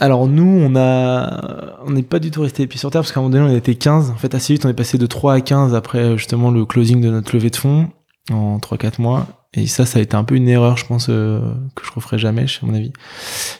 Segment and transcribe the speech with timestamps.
[0.00, 3.20] Alors nous, on a, on n'est pas du tout resté les sur terre parce qu'à
[3.20, 4.10] un moment donné, on était 15.
[4.10, 7.00] En fait, assez vite, on est passé de 3 à 15 après justement le closing
[7.00, 7.88] de notre levée de fonds
[8.30, 9.26] en 3-4 mois.
[9.54, 11.40] Et ça, ça a été un peu une erreur, je pense, euh,
[11.74, 12.92] que je referai jamais, à mon avis.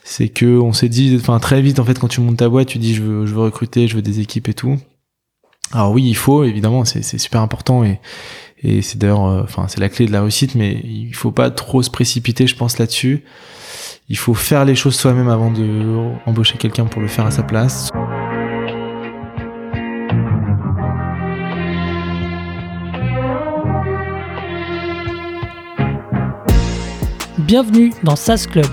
[0.05, 2.69] C'est que on s'est dit, enfin très vite, en fait, quand tu montes ta boîte,
[2.69, 4.79] tu dis, je veux, recruter, je veux des équipes et tout.
[5.73, 8.01] Alors oui, il faut, évidemment, c'est super important et,
[8.63, 11.51] et c'est d'ailleurs, euh, enfin, c'est la clé de la réussite, mais il faut pas
[11.51, 13.25] trop se précipiter, je pense, là-dessus.
[14.11, 15.93] Il faut faire les choses soi-même avant de
[16.25, 17.91] embaucher quelqu'un pour le faire à sa place.
[27.37, 28.65] Bienvenue dans SaaS Club,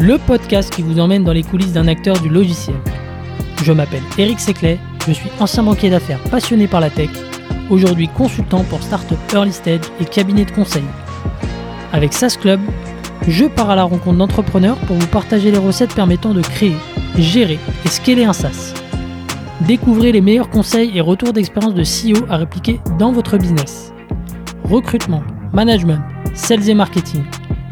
[0.00, 2.76] le podcast qui vous emmène dans les coulisses d'un acteur du logiciel.
[3.62, 7.10] Je m'appelle Eric Seclet, je suis ancien banquier d'affaires passionné par la tech,
[7.70, 10.82] aujourd'hui consultant pour Startup Early Stage et cabinet de conseil.
[11.92, 12.58] Avec SaaS Club,
[13.28, 16.76] je pars à la rencontre d'entrepreneurs pour vous partager les recettes permettant de créer,
[17.18, 18.74] gérer et scaler un SaaS.
[19.62, 23.92] Découvrez les meilleurs conseils et retours d'expérience de CEO à répliquer dans votre business.
[24.64, 25.22] Recrutement,
[25.52, 26.00] management,
[26.34, 27.22] sales et marketing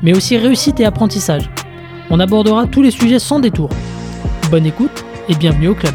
[0.02, 1.48] mais aussi réussite et apprentissage.
[2.10, 3.70] On abordera tous les sujets sans détour.
[4.50, 5.94] Bonne écoute et bienvenue au club.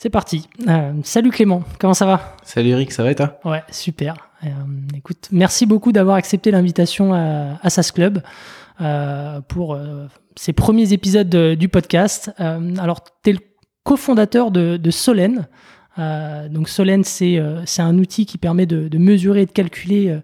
[0.00, 0.48] C'est parti.
[0.68, 2.36] Euh, salut Clément, comment ça va?
[2.44, 3.40] Salut Eric, ça va et toi?
[3.44, 4.14] Ouais, super.
[4.44, 4.48] Euh,
[4.96, 8.22] écoute, merci beaucoup d'avoir accepté l'invitation à, à SAS Club
[8.80, 9.76] euh, pour
[10.38, 12.30] ces premiers épisodes du podcast.
[12.40, 13.40] Euh, alors, tu es le
[13.82, 15.48] cofondateur de, de Solène.
[15.98, 20.16] Euh, donc, Solène, c'est euh, un outil qui permet de, mesurer et de calculer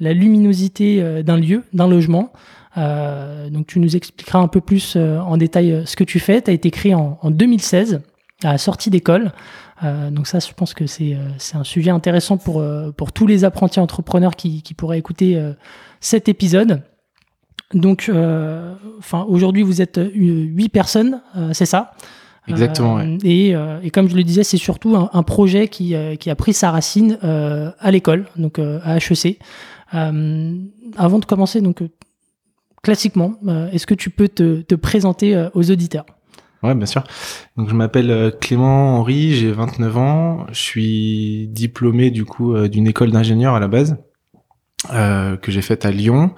[0.00, 2.32] la luminosité d'un lieu, d'un logement.
[2.76, 6.42] donc, tu nous expliqueras un peu plus en détail ce que tu fais.
[6.42, 8.00] Tu as été créé en, 2016
[8.42, 9.32] à la sortie d'école.
[9.82, 11.16] donc ça, je pense que c'est
[11.54, 12.64] un sujet intéressant pour,
[12.96, 15.40] pour tous les apprentis entrepreneurs qui, qui pourraient écouter
[16.00, 16.82] cet épisode.
[17.74, 21.92] Donc, euh, enfin, aujourd'hui, vous êtes euh, huit personnes, euh, c'est ça?
[22.48, 23.00] Exactement.
[23.22, 26.72] et, et, comme je le disais, c'est surtout un, projet qui, qui, a pris sa
[26.72, 29.38] racine à l'école, donc à HEC.
[29.92, 31.84] avant de commencer, donc
[32.82, 33.34] classiquement,
[33.72, 36.06] est-ce que tu peux te, te présenter aux auditeurs?
[36.62, 37.04] Ouais, bien sûr.
[37.56, 43.10] Donc je m'appelle Clément Henry, j'ai 29 ans, je suis diplômé du coup d'une école
[43.10, 43.96] d'ingénieur à la base.
[44.88, 46.34] Euh, que j'ai faite à Lyon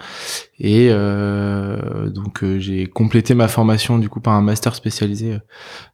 [0.59, 5.39] et euh, donc euh, j'ai complété ma formation du coup par un master spécialisé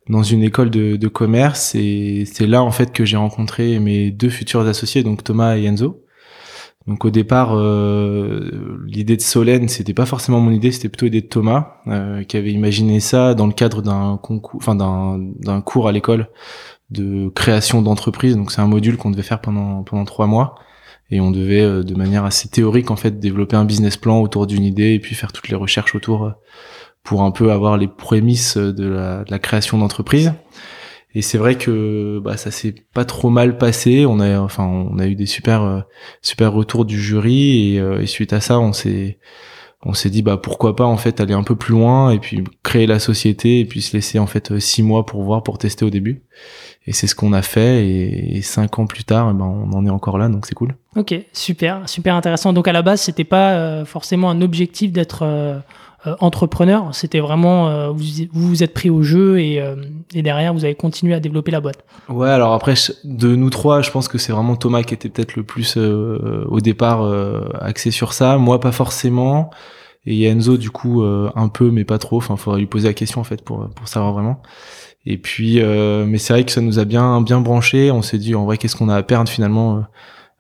[0.09, 4.10] dans une école de, de commerce et c'est là en fait que j'ai rencontré mes
[4.10, 6.03] deux futurs associés donc Thomas et Enzo.
[6.88, 7.54] Donc au départ
[8.87, 11.75] l'idée de Solène c'était pas forcément mon idée c'était plutôt l'idée de Thomas
[12.26, 16.28] qui avait imaginé ça dans le cadre d'un concours enfin d'un cours à l'école
[16.91, 20.54] de création d'entreprise donc c'est un module qu'on devait faire pendant pendant trois mois
[21.10, 24.47] et on devait euh, de manière assez théorique en fait développer un business plan autour
[24.47, 26.31] d'une idée et puis faire toutes les recherches autour euh,
[27.03, 30.34] pour un peu avoir les prémices de la création d'entreprise.
[31.15, 34.07] Et c'est vrai que bah, ça s'est pas trop mal passé.
[34.07, 35.81] On a enfin on a eu des super euh,
[36.23, 39.19] super retours du jury et, et suite à ça on s'est
[39.85, 42.43] on s'est dit bah pourquoi pas en fait aller un peu plus loin et puis
[42.65, 45.85] créer la société et puis se laisser en fait six mois pour voir pour tester
[45.85, 46.25] au début.
[46.87, 49.87] Et c'est ce qu'on a fait et, cinq ans plus tard eh ben on en
[49.87, 50.75] est encore là donc c'est cool.
[50.97, 52.53] Ok super super intéressant.
[52.53, 55.61] Donc à la base c'était pas euh, forcément un objectif d'être euh, euh,
[56.20, 59.62] entrepreneur c'était vraiment vous, vous êtes pris au jeu et,
[60.14, 61.84] et, derrière vous avez continué à développer la boîte.
[62.09, 65.34] Ouais alors après de nous trois je pense que c'est vraiment Thomas qui était peut-être
[65.34, 67.04] le plus au départ
[67.60, 68.38] axé sur ça.
[68.38, 69.50] Moi pas forcément.
[70.06, 72.19] Et Enzo du coup un peu mais pas trop.
[72.19, 74.41] Enfin faudrait lui poser la question en fait pour pour savoir vraiment.
[75.10, 77.91] Et puis, euh, mais c'est vrai que ça nous a bien bien branché.
[77.91, 79.84] On s'est dit en vrai, qu'est-ce qu'on a à perdre finalement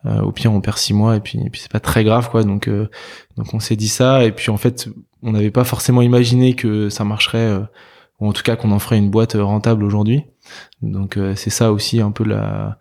[0.06, 2.30] euh, Au pire, on perd six mois et puis et puis c'est pas très grave
[2.30, 2.42] quoi.
[2.44, 2.88] Donc euh,
[3.36, 4.24] donc on s'est dit ça.
[4.24, 4.88] Et puis en fait,
[5.22, 7.56] on n'avait pas forcément imaginé que ça marcherait,
[8.20, 10.24] ou en tout cas qu'on en ferait une boîte rentable aujourd'hui.
[10.82, 12.78] Donc c'est ça aussi un peu la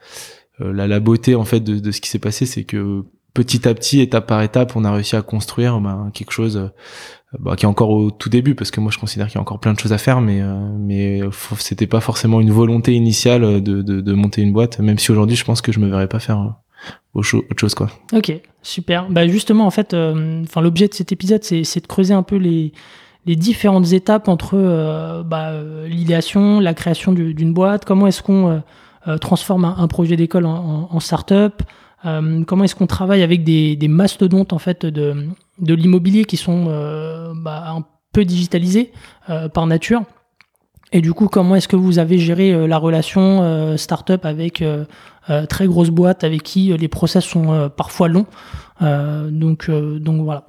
[0.59, 3.03] la, la beauté en fait de, de ce qui s'est passé, c'est que
[3.33, 6.71] petit à petit, étape par étape, on a réussi à construire ben, quelque chose
[7.39, 9.41] bah, qui est encore au tout début parce que moi je considère qu'il y a
[9.41, 11.19] encore plein de choses à faire mais euh, mais
[11.59, 15.35] c'était pas forcément une volonté initiale de, de, de, monter une boîte même si aujourd'hui
[15.35, 16.49] je pense que je me verrais pas faire euh,
[17.13, 17.27] autre
[17.57, 17.89] chose quoi.
[18.13, 19.09] Ok super.
[19.09, 22.71] Bah justement en fait euh, l'objet de cet épisode c'est de creuser un peu les
[23.25, 25.53] différentes étapes entre bah,
[25.85, 27.85] l'idéation la création d'une boîte.
[27.85, 28.61] Comment est-ce qu'on
[29.21, 31.61] transforme un, projet d'école en, en, start-up?
[32.03, 35.27] Comment est-ce qu'on travaille avec des, mastodontes en fait de
[35.59, 37.83] de l'immobilier qui sont euh, bah, un
[38.13, 38.91] peu digitalisés
[39.29, 40.03] euh, par nature?
[40.93, 44.63] Et du coup, comment est-ce que vous avez géré la relation startup avec
[45.49, 48.25] très grosse boîte avec qui les process sont parfois longs
[48.81, 50.45] donc, donc voilà.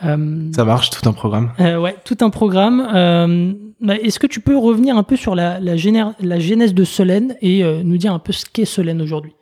[0.00, 1.52] Ça marche, tout un programme.
[1.58, 3.54] ouais, tout un programme.
[3.80, 5.74] Bah, est-ce que tu peux revenir un peu sur la, la,
[6.20, 9.32] la genèse de Solène et nous dire un peu ce qu'est Solène aujourd'hui?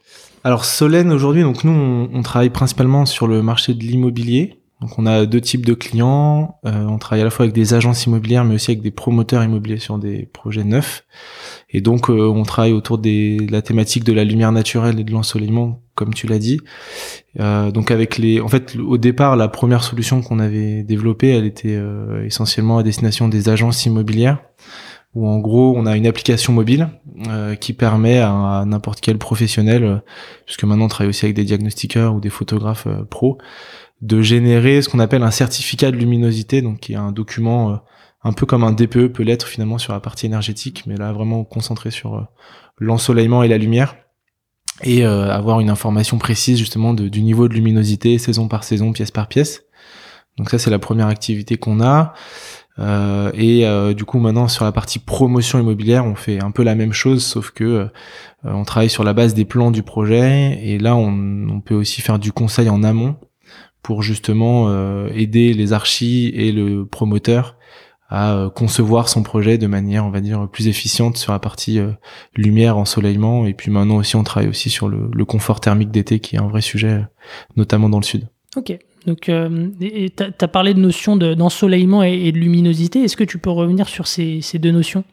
[0.45, 4.62] Alors Solène aujourd'hui, donc nous on, on, travaille principalement sur le marché de l'immobilier.
[4.83, 6.59] Donc on a deux types de clients.
[6.67, 9.45] Euh, on travaille à la fois avec des agences immobilières, mais aussi avec des promoteurs
[9.45, 11.05] immobiliers sur des projets neufs.
[11.71, 15.13] Et donc euh, on travaille autour de la thématique de la lumière naturelle et de
[15.13, 16.59] l'ensoleillement, comme tu l'as dit.
[17.39, 21.47] Euh, donc avec les, en fait au départ la première solution qu'on avait développée, elle
[21.47, 21.81] était
[22.25, 24.39] essentiellement à destination des agences immobilières
[25.15, 26.89] où en gros on a une application mobile
[27.61, 30.03] qui permet à, n'importe quel professionnel,
[30.47, 33.39] puisque maintenant on travaille aussi avec des diagnostiqueurs ou des photographes euh, pros,
[34.03, 37.81] de générer ce qu'on appelle un certificat de luminosité, donc qui est un document
[38.25, 41.45] un peu comme un DPE peut l'être finalement sur la partie énergétique, mais là vraiment
[41.45, 42.27] concentré sur
[42.79, 43.97] l'ensoleillement et la lumière,
[44.83, 49.13] et avoir une information précise justement de, du niveau de luminosité saison par saison, pièce
[49.13, 49.63] par pièce.
[50.39, 52.15] Donc ça c'est la première activité qu'on a.
[52.79, 56.63] Euh, et euh, du coup maintenant sur la partie promotion immobilière, on fait un peu
[56.63, 57.87] la même chose, sauf que euh,
[58.45, 60.59] on travaille sur la base des plans du projet.
[60.63, 63.17] Et là, on, on peut aussi faire du conseil en amont
[63.83, 64.73] pour justement
[65.09, 67.57] aider les archis et le promoteur
[68.09, 71.81] à concevoir son projet de manière, on va dire, plus efficiente sur la partie
[72.37, 73.47] lumière, ensoleillement.
[73.47, 76.39] Et puis maintenant aussi, on travaille aussi sur le, le confort thermique d'été, qui est
[76.39, 77.05] un vrai sujet,
[77.57, 78.29] notamment dans le sud.
[78.57, 78.79] Ok.
[79.07, 83.03] Donc, euh, tu as, parlé de notions d'ensoleillement et, de luminosité.
[83.03, 85.05] Est-ce que tu peux revenir sur ces, ces deux notions?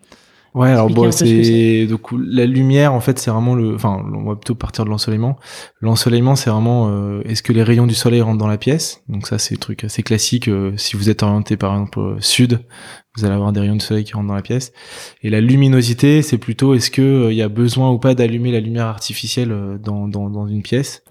[0.55, 4.35] Ouais, alors bon, c'est donc la lumière en fait, c'est vraiment le enfin, on va
[4.35, 5.37] plutôt partir de l'ensoleillement.
[5.79, 9.03] L'ensoleillement, c'est vraiment euh, est-ce que les rayons du soleil rentrent dans la pièce?
[9.09, 12.61] Donc ça c'est le truc assez classique euh, si vous êtes orienté par exemple sud,
[13.15, 14.73] vous allez avoir des rayons du soleil qui rentrent dans la pièce.
[15.21, 18.59] Et la luminosité, c'est plutôt est-ce que il y a besoin ou pas d'allumer la
[18.59, 21.03] lumière artificielle dans, dans, dans une pièce?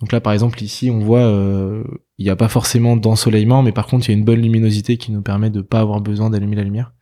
[0.00, 1.82] Donc là, par exemple, ici, on voit, euh,
[2.18, 4.98] il n'y a pas forcément d'ensoleillement, mais par contre, il y a une bonne luminosité
[4.98, 6.92] qui nous permet de pas avoir besoin d'allumer la lumière.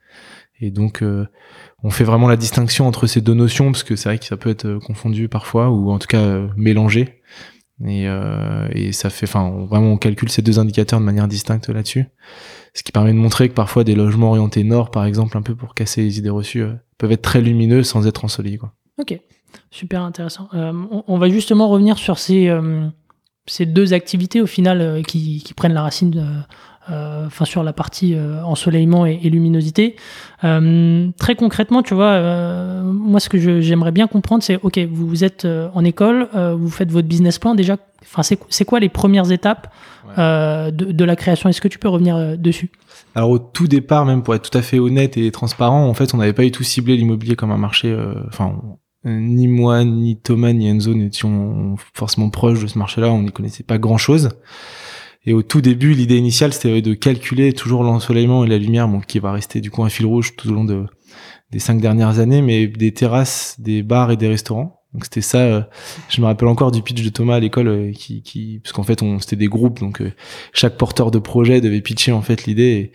[0.61, 1.27] Et donc, euh,
[1.83, 4.37] on fait vraiment la distinction entre ces deux notions, parce que c'est vrai que ça
[4.37, 7.21] peut être euh, confondu parfois, ou en tout cas mélangé.
[7.85, 8.07] Et,
[8.93, 12.07] ça fait, enfin, vraiment, on calcule ces deux indicateurs de manière distincte là-dessus.
[12.73, 15.55] Ce qui permet de montrer que parfois des logements orientés nord, par exemple, un peu
[15.55, 16.65] pour casser les idées reçues,
[16.99, 18.59] peuvent être très lumineux sans être ensoleillés.
[18.59, 18.73] Quoi.
[18.99, 19.19] Ok.
[19.71, 20.49] Super intéressant.
[20.55, 20.73] Euh,
[21.07, 22.87] on, va justement revenir sur ces, euh,
[23.47, 26.45] ces deux activités au final euh, qui, prennent la racine
[26.89, 29.97] enfin sur la partie ensoleillement et, luminosité.
[30.41, 32.21] très concrètement, tu vois,
[32.83, 36.91] moi ce que j'aimerais bien comprendre, c'est ok, vous, vous êtes en école, vous faites
[36.91, 37.77] votre business plan déjà.
[38.03, 39.73] Enfin, c'est quoi les premières étapes
[40.17, 41.49] de, de, la création?
[41.49, 42.71] Est-ce que tu peux revenir dessus?
[43.15, 46.15] Alors au tout départ, même pour être tout à fait honnête et transparent, en fait,
[46.15, 47.97] on n'avait pas du tout ciblé l'immobilier comme un marché.
[48.29, 48.55] Enfin,
[49.05, 53.63] ni moi, ni Thomas, ni Enzo n'étions forcément proches de ce marché-là, on n'y connaissait
[53.63, 54.31] pas grand-chose.
[55.27, 59.01] Et au tout début, l'idée initiale, c'était de calculer toujours l'ensoleillement et la lumière, bon,
[59.01, 60.85] qui va rester du coup un fil rouge tout au long de,
[61.51, 64.81] des cinq dernières années, mais des terrasses, des bars et des restaurants.
[64.93, 65.39] Donc c'était ça.
[65.39, 65.63] Euh,
[66.09, 68.85] je me rappelle encore du pitch de Thomas à l'école, euh, qui, qui, parce qu'en
[68.85, 70.13] fait, on c'était des groupes, donc euh,
[70.53, 72.93] chaque porteur de projet devait pitcher en fait l'idée.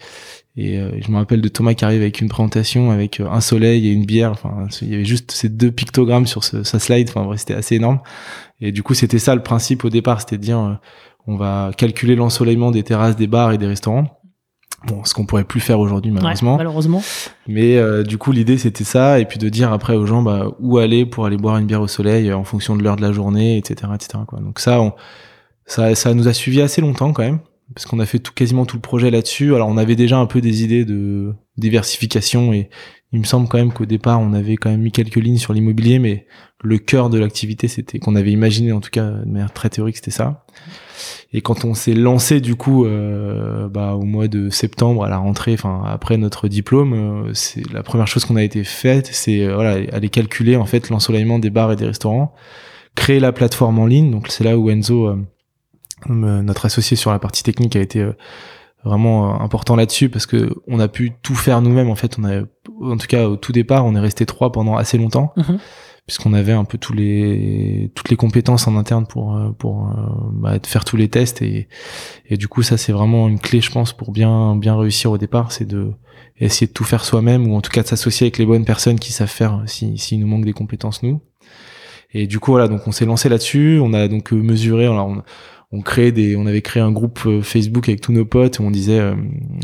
[0.62, 3.40] Et euh, je me rappelle de Thomas qui arrive avec une présentation avec euh, un
[3.40, 4.32] soleil et une bière.
[4.32, 7.10] Enfin, il y avait juste ces deux pictogrammes sur sa slide.
[7.16, 8.00] Enfin, c'était assez énorme.
[8.60, 10.74] Et du coup, c'était ça le principe au départ, c'était de dire euh,
[11.28, 14.20] on va calculer l'ensoleillement des terrasses, des bars et des restaurants.
[14.88, 16.56] Bon, ce qu'on pourrait plus faire aujourd'hui malheureusement.
[16.56, 17.04] malheureusement.
[17.48, 20.78] Mais du coup, l'idée c'était ça, et puis de dire après aux gens bah, où
[20.78, 23.58] aller pour aller boire une bière au soleil en fonction de l'heure de la journée,
[23.58, 24.20] etc., etc.
[24.26, 24.40] Quoi.
[24.40, 24.94] Donc ça, on,
[25.66, 27.40] ça, ça nous a suivi assez longtemps quand même
[27.74, 29.56] parce qu'on a fait tout, quasiment tout le projet là-dessus.
[29.56, 32.70] Alors on avait déjà un peu des idées de diversification et
[33.12, 35.54] il me semble quand même qu'au départ on avait quand même mis quelques lignes sur
[35.54, 36.26] l'immobilier, mais
[36.62, 39.98] le cœur de l'activité c'était qu'on avait imaginé en tout cas de manière très théorique
[39.98, 40.46] c'était ça.
[41.34, 45.18] Et quand on s'est lancé du coup euh, bah, au mois de septembre à la
[45.18, 49.44] rentrée, enfin après notre diplôme, euh, c'est la première chose qu'on a été faite, c'est
[49.44, 52.34] euh, voilà aller calculer en fait l'ensoleillement des bars et des restaurants,
[52.96, 54.12] créer la plateforme en ligne.
[54.12, 55.16] Donc c'est là où Enzo
[56.08, 58.10] notre associé sur la partie technique a été
[58.86, 62.44] vraiment important là-dessus parce que on a pu tout faire nous-mêmes en fait on a
[62.82, 65.60] en tout cas au tout départ on est resté trois pendant assez longtemps mhm.
[66.10, 69.92] Puisqu'on avait un peu tous les toutes les compétences en interne pour pour
[70.34, 71.68] bah, faire tous les tests et
[72.28, 75.20] et du coup ça c'est vraiment une clé je pense pour bien bien réussir au
[75.20, 75.92] départ c'est de
[76.40, 78.98] essayer de tout faire soi-même ou en tout cas de s'associer avec les bonnes personnes
[78.98, 81.22] qui savent faire si s'il nous manque des compétences nous.
[82.12, 85.22] Et du coup voilà donc on s'est lancé là-dessus on a donc mesuré alors on,
[85.72, 88.64] on crée des, on avait créé un groupe euh, Facebook avec tous nos potes où
[88.64, 89.14] on disait, euh,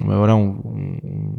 [0.05, 0.55] bah voilà, on,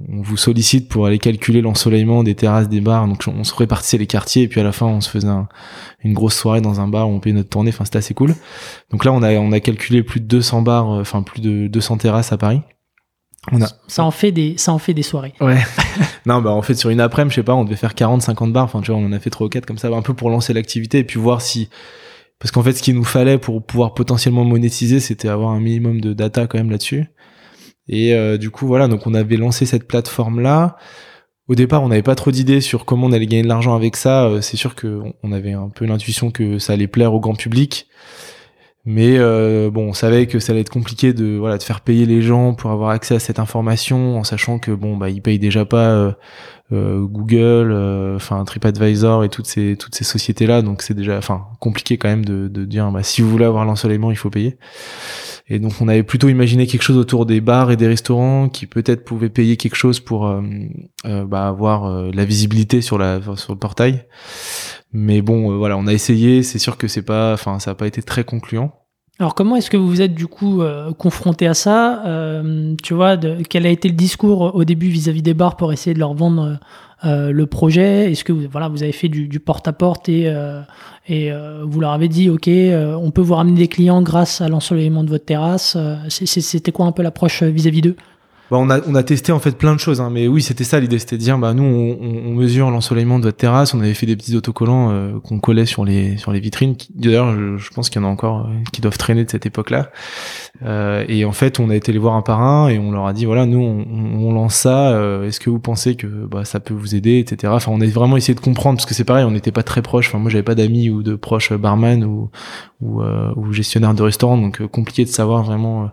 [0.08, 3.06] on, vous sollicite pour aller calculer l'ensoleillement des terrasses des bars.
[3.06, 5.28] Donc on se répartissait les quartiers et puis à la fin on se faisait
[6.02, 7.70] une grosse soirée dans un bar où on payait notre tournée.
[7.70, 8.34] Enfin c'était assez cool.
[8.90, 11.68] Donc là on a on a calculé plus de 200 bars, euh, enfin plus de
[11.68, 12.60] 200 terrasses à Paris.
[13.52, 13.68] On a...
[13.86, 15.34] Ça en fait des, ça en fait des soirées.
[15.40, 15.58] Ouais.
[16.26, 18.52] non, bah en fait sur une après-midi, je sais pas, on devait faire 40, 50
[18.52, 18.64] bars.
[18.64, 20.28] Enfin tu vois, on en a fait trois ou quatre comme ça, un peu pour
[20.28, 21.68] lancer l'activité et puis voir si
[22.38, 26.00] parce qu'en fait, ce qu'il nous fallait pour pouvoir potentiellement monétiser, c'était avoir un minimum
[26.00, 27.06] de data quand même là-dessus.
[27.88, 30.76] Et euh, du coup, voilà, donc on avait lancé cette plateforme-là.
[31.48, 33.96] Au départ, on n'avait pas trop d'idées sur comment on allait gagner de l'argent avec
[33.96, 34.26] ça.
[34.26, 37.34] Euh, c'est sûr qu'on on avait un peu l'intuition que ça allait plaire au grand
[37.34, 37.86] public.
[38.84, 42.06] Mais euh, bon, on savait que ça allait être compliqué de voilà de faire payer
[42.06, 45.40] les gens pour avoir accès à cette information, en sachant que bon bah ils payent
[45.40, 46.14] déjà pas
[46.70, 51.46] Google, euh, enfin TripAdvisor et toutes ces toutes ces sociétés là, donc c'est déjà enfin
[51.60, 54.58] compliqué quand même de, de dire bah si vous voulez avoir l'ensoleillement il faut payer.
[55.48, 58.66] Et donc on avait plutôt imaginé quelque chose autour des bars et des restaurants qui
[58.66, 60.40] peut-être pouvaient payer quelque chose pour euh,
[61.04, 64.06] bah, avoir la visibilité sur la sur le portail.
[64.92, 66.42] Mais bon, euh, voilà, on a essayé.
[66.42, 68.72] C'est sûr que c'est pas, enfin, ça n'a pas été très concluant.
[69.18, 72.92] Alors comment est-ce que vous vous êtes du coup euh, confronté à ça euh, Tu
[72.92, 75.98] vois, de, quel a été le discours au début vis-à-vis des bars pour essayer de
[75.98, 76.58] leur vendre
[77.02, 78.12] le projet?
[78.12, 80.30] Est-ce que vous, voilà, vous avez fait du, porte-à-porte et,
[81.08, 81.30] et
[81.62, 85.10] vous leur avez dit, ok, on peut vous ramener des clients grâce à l'ensoleillement de
[85.10, 87.96] votre terrasse C'était quoi un peu l'approche vis-à-vis d'eux?
[88.50, 91.00] Bah, on, a, testé en fait plein de choses, hein, mais oui, c'était ça l'idée,
[91.00, 93.74] c'était de dire, bah nous, on, on mesure l'ensoleillement de votre terrasse.
[93.74, 96.76] On avait fait des petits autocollants euh, qu'on collait sur les sur les vitrines.
[96.94, 99.90] D'ailleurs, je, pense qu'il y en a encore euh, qui doivent traîner de cette époque-là.
[100.64, 103.06] Euh, et en fait, on a été les voir un par un et on leur
[103.06, 104.96] a dit, voilà, nous, on, on lance ça.
[105.24, 107.52] Est-ce que vous pensez que bah, ça peut vous aider, etc.
[107.56, 109.82] Enfin, on a vraiment essayé de comprendre parce que c'est pareil, on n'était pas très
[109.82, 110.08] proches.
[110.08, 112.30] Enfin, moi, j'avais pas d'amis ou de proches barman ou
[112.82, 115.90] ou, ou gestionnaires de restaurants, donc compliqué de savoir vraiment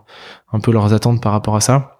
[0.52, 1.93] un peu leurs attentes par rapport à ça.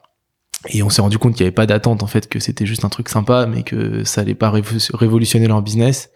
[0.68, 2.85] Et on s'est rendu compte qu'il n'y avait pas d'attente en fait, que c'était juste
[2.85, 6.11] un truc sympa, mais que ça allait pas révolutionner leur business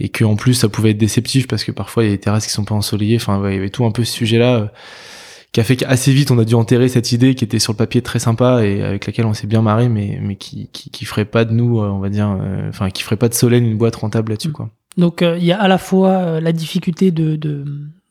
[0.00, 2.20] et que en plus ça pouvait être déceptif parce que parfois il y a des
[2.20, 3.16] terrasses qui sont pas ensoleillées.
[3.16, 4.66] Enfin, il y avait tout un peu ce sujet-là euh,
[5.52, 7.78] qui a fait qu'assez vite on a dû enterrer cette idée qui était sur le
[7.78, 11.04] papier très sympa et avec laquelle on s'est bien marré, mais mais qui, qui, qui
[11.04, 13.64] ferait pas de nous, euh, on va dire, euh, enfin qui ferait pas de Solène
[13.64, 14.70] une boîte rentable là-dessus quoi.
[14.96, 17.64] Donc il y a à la fois la difficulté de, de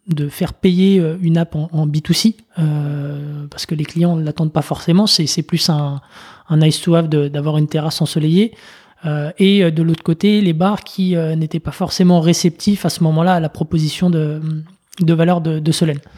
[0.08, 4.54] de faire payer euh, une app en, B2C, euh, parce que les clients ne l'attendent
[4.54, 6.02] pas forcément, c'est plus un,
[6.50, 8.54] un nice to have d'avoir une terrasse ensoleillée.
[9.06, 13.36] Euh, et de l'autre côté, les bars qui n'étaient pas forcément réceptifs à ce moment-là
[13.36, 14.42] à la proposition de,
[15.02, 15.72] de valeur de, de.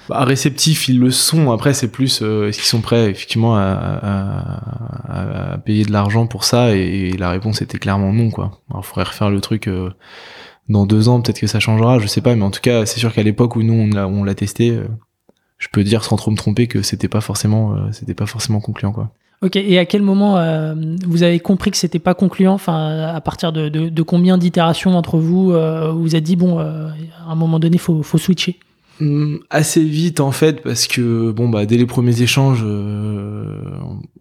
[0.07, 1.51] Bah, réceptifs, ils le sont.
[1.51, 3.63] Après, c'est plus est-ce qu'ils sont prêts effectivement à,
[5.09, 6.73] à, payer de l'argent pour ça?
[6.75, 8.29] Et, la réponse était clairement non.
[8.29, 8.61] Quoi.
[8.69, 9.67] Alors, il faudrait refaire le truc
[10.69, 12.99] dans deux ans, peut-être que ça changera, je sais pas, mais en tout cas, c'est
[12.99, 14.87] sûr qu'à l'époque où nous on l'a, testé, euh,
[15.57, 18.61] je peux dire sans trop me tromper que c'était pas forcément, euh, c'était pas forcément
[18.61, 19.09] concluant, quoi.
[19.41, 20.75] Ok, et à quel moment euh,
[21.07, 22.53] vous avez compris que c'était pas concluant?
[22.53, 25.53] Enfin, à partir de, combien d'itérations entre vous
[25.93, 26.91] vous êtes dit bon, à
[27.25, 28.59] un moment donné, faut, faut switcher?
[29.49, 33.61] Assez vite en fait parce que bon bah dès les premiers échanges euh,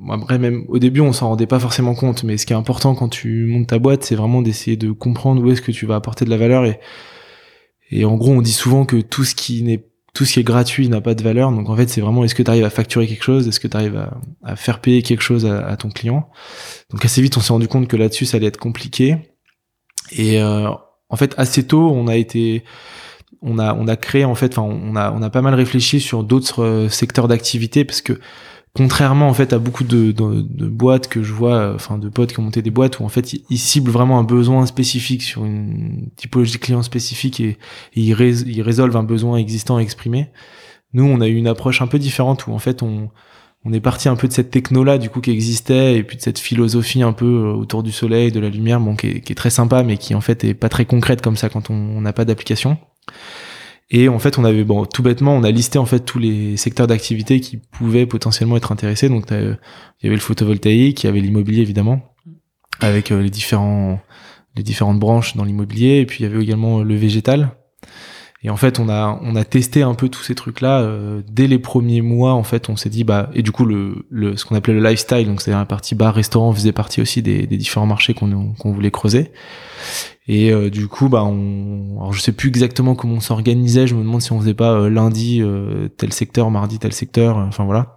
[0.08, 2.94] après même au début on s'en rendait pas forcément compte mais ce qui est important
[2.94, 5.96] quand tu montes ta boîte c'est vraiment d'essayer de comprendre où est-ce que tu vas
[5.96, 6.78] apporter de la valeur et
[7.90, 10.44] et en gros on dit souvent que tout ce qui n'est tout ce qui est
[10.44, 11.52] gratuit n'a pas de valeur.
[11.52, 13.46] Donc en fait c'est vraiment est-ce que tu arrives à facturer quelque chose?
[13.46, 16.28] Est-ce que tu arrives à, à, faire payer quelque chose à, ton client?
[16.90, 19.16] Donc assez vite on s'est rendu compte que là-dessus ça allait être compliqué.
[20.12, 20.70] Et euh,
[21.08, 22.64] en fait assez tôt on a été
[23.42, 26.00] on a on a créé en fait, enfin on a on a pas mal réfléchi
[26.00, 28.18] sur d'autres euh, secteurs d'activité parce que
[28.74, 32.32] contrairement en fait à beaucoup de, de, boîtes que je vois, euh, enfin de potes
[32.32, 35.44] qui ont monté des boîtes où en fait ils, ciblent vraiment un besoin spécifique sur
[35.44, 37.58] une typologie de client spécifique et,
[37.94, 38.08] ils,
[38.46, 40.30] ils, résolvent un besoin existant exprimé.
[40.94, 43.10] Nous, on a eu une approche un peu différente où en fait on
[43.68, 46.16] on est parti un peu de cette techno là du coup qui existait et puis
[46.16, 49.36] de cette philosophie un peu euh, autour du soleil, de la lumière, bon qui est,
[49.36, 52.14] très sympa mais qui en fait est pas très concrète comme ça quand on n'a
[52.14, 52.78] pas d'application.
[53.90, 56.58] Et en fait, on avait, bon, tout bêtement, on a listé en fait tous les
[56.58, 59.08] secteurs d'activité qui pouvaient potentiellement être intéressés.
[59.08, 59.56] Donc, il
[60.02, 62.14] y avait le photovoltaïque, il y avait l'immobilier évidemment,
[62.80, 66.00] avec euh, les différentes branches dans l'immobilier.
[66.00, 67.56] Et puis, il y avait également le végétal.
[68.44, 71.48] Et en fait, on a, on a testé un peu tous ces trucs-là euh, dès
[71.48, 72.34] les premiers mois.
[72.34, 74.82] En fait, on s'est dit, bah, et du coup, le, le ce qu'on appelait le
[74.82, 78.54] lifestyle, donc c'est la partie bar, restaurant, faisait partie aussi des, des différents marchés qu'on
[78.54, 79.32] qu'on voulait creuser.
[80.28, 83.88] Et euh, du coup, bah, on, alors je sais plus exactement comment on s'organisait.
[83.88, 87.38] Je me demande si on faisait pas euh, lundi euh, tel secteur, mardi tel secteur.
[87.38, 87.96] Enfin voilà.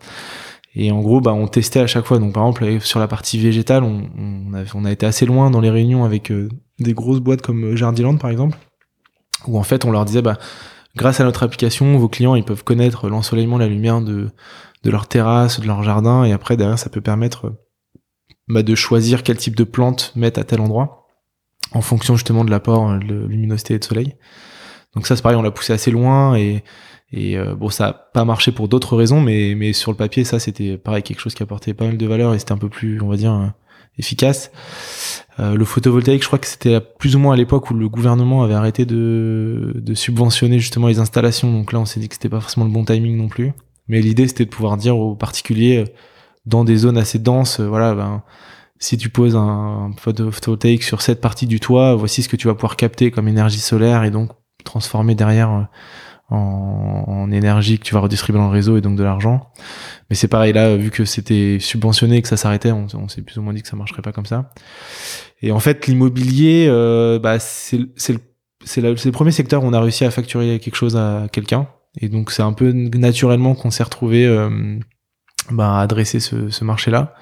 [0.74, 2.18] Et en gros, bah, on testait à chaque fois.
[2.18, 5.52] Donc par exemple, sur la partie végétale, on, on, a, on a été assez loin
[5.52, 6.32] dans les réunions avec
[6.80, 8.58] des grosses boîtes comme Jardiland par exemple,
[9.48, 10.38] où en fait on leur disait, bah
[10.96, 14.30] grâce à notre application, vos clients ils peuvent connaître l'ensoleillement, la lumière de
[14.84, 17.54] de leur terrasse, de leur jardin, et après derrière ça peut permettre
[18.48, 21.08] bah, de choisir quel type de plante mettre à tel endroit
[21.74, 24.16] en fonction justement de l'apport de luminosité et de soleil.
[24.96, 26.64] Donc ça c'est pareil, on l'a poussé assez loin et
[27.14, 30.24] et euh, bon, ça a pas marché pour d'autres raisons, mais, mais sur le papier,
[30.24, 32.70] ça, c'était pareil, quelque chose qui apportait pas mal de valeur et c'était un peu
[32.70, 33.48] plus, on va dire, euh,
[34.02, 34.52] efficace.
[35.40, 38.44] Euh, le photovoltaïque, je crois que c'était plus ou moins à l'époque où le gouvernement
[38.44, 41.52] avait arrêté de, de subventionner justement les installations.
[41.52, 43.54] Donc là, on s'est dit que c'était pas forcément le bon timing non plus.
[43.88, 45.86] Mais l'idée, c'était de pouvoir dire aux particuliers,
[46.46, 48.24] dans des zones assez denses, voilà, ben,
[48.80, 52.56] si tu poses un photovoltaïque sur cette partie du toit, voici ce que tu vas
[52.56, 54.32] pouvoir capter comme énergie solaire et donc
[54.64, 55.68] transformer derrière
[56.32, 59.52] en, énergie que tu vas redistribuer dans le réseau et donc de l'argent.
[60.10, 63.38] Mais c'est pareil là, vu que c'était subventionné et que ça s'arrêtait, on, s'est plus
[63.38, 64.52] ou moins dit que ça marcherait pas comme ça.
[65.42, 68.20] Et en fait, l'immobilier, euh, bah, c'est le,
[68.76, 71.68] le premier secteur où on a réussi à facturer quelque chose à quelqu'un.
[72.00, 74.78] Et donc c'est un peu naturellement qu'on s'est retrouvé euh,
[75.52, 77.14] bah, à adresser ce, ce marché-là.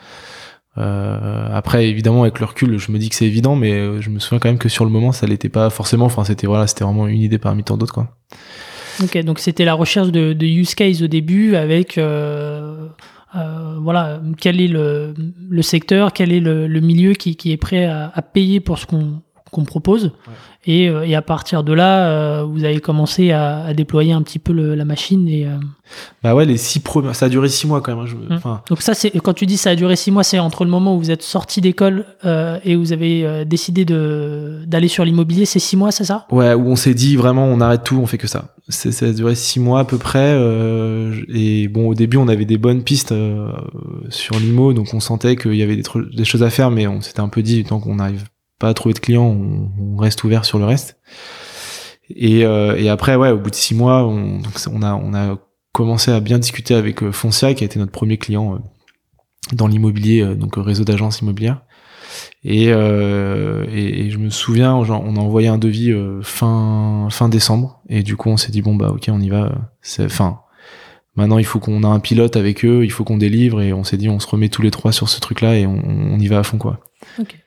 [0.77, 4.09] Euh, après, évidemment, avec le recul, je me dis que c'est évident, mais euh, je
[4.09, 6.05] me souviens quand même que sur le moment, ça l'était pas forcément.
[6.05, 8.17] Enfin, c'était voilà, c'était vraiment une idée parmi tant d'autres, quoi.
[9.03, 12.87] Ok, donc c'était la recherche de, de, use case au début avec euh,
[13.35, 15.13] euh, voilà quel est le,
[15.61, 20.11] secteur, quel est le, milieu qui, est prêt à payer pour ce qu'on qu'on propose.
[20.65, 24.21] Et, euh, et, à partir de là, euh, vous avez commencé à, à, déployer un
[24.21, 25.27] petit peu le, la machine.
[25.29, 25.57] Et, euh,
[26.21, 28.05] Bah ouais, les six premiers, ça a duré six mois quand même.
[28.29, 28.59] Hein, hum.
[28.67, 30.95] Donc ça, c'est quand tu dis ça a duré six mois, c'est entre le moment
[30.95, 32.05] où vous êtes sorti d'école
[32.63, 36.27] et vous avez décidé de d'aller sur l'immobilier, c'est six mois, c'est ça?
[36.29, 38.55] Ouais, où on s'est dit vraiment, on arrête tout, on fait que ça.
[38.67, 40.37] Ça a duré six mois à peu près.
[41.33, 43.13] et bon, au début, on avait des bonnes pistes
[44.09, 46.99] sur l'IMO, donc on sentait qu'il y avait des, des, choses à faire, mais on
[47.01, 48.25] s'était un peu dit, tant qu'on arrive
[48.59, 50.97] pas trouver de clients, on, reste ouvert sur le reste.
[52.09, 55.37] Et, euh, et, après, ouais, au bout de six mois, on, on, a, on a
[55.71, 58.57] commencé à bien discuter avec euh, Foncia, qui a été notre premier client euh,
[59.53, 61.61] dans l'immobilier, euh, donc réseau d'agences immobilières.
[62.43, 68.01] Et, et, et, je me souviens, on a envoyé un devis fin fin décembre, et
[68.01, 69.51] du coup, on s'est dit bon bah ok, on y va.
[69.81, 70.41] C'est fin.
[71.15, 73.83] Maintenant, il faut qu'on a un pilote avec eux, il faut qu'on délivre, et on
[73.83, 76.27] s'est dit on se remet tous les trois sur ce truc-là et on, on y
[76.27, 76.79] va à fond quoi.
[77.19, 77.37] Okay.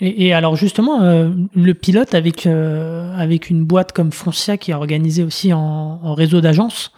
[0.00, 4.74] Et, alors justement, euh, le pilote avec euh, avec une boîte comme Foncia qui est
[4.74, 6.92] organisée aussi en, réseau d'agences,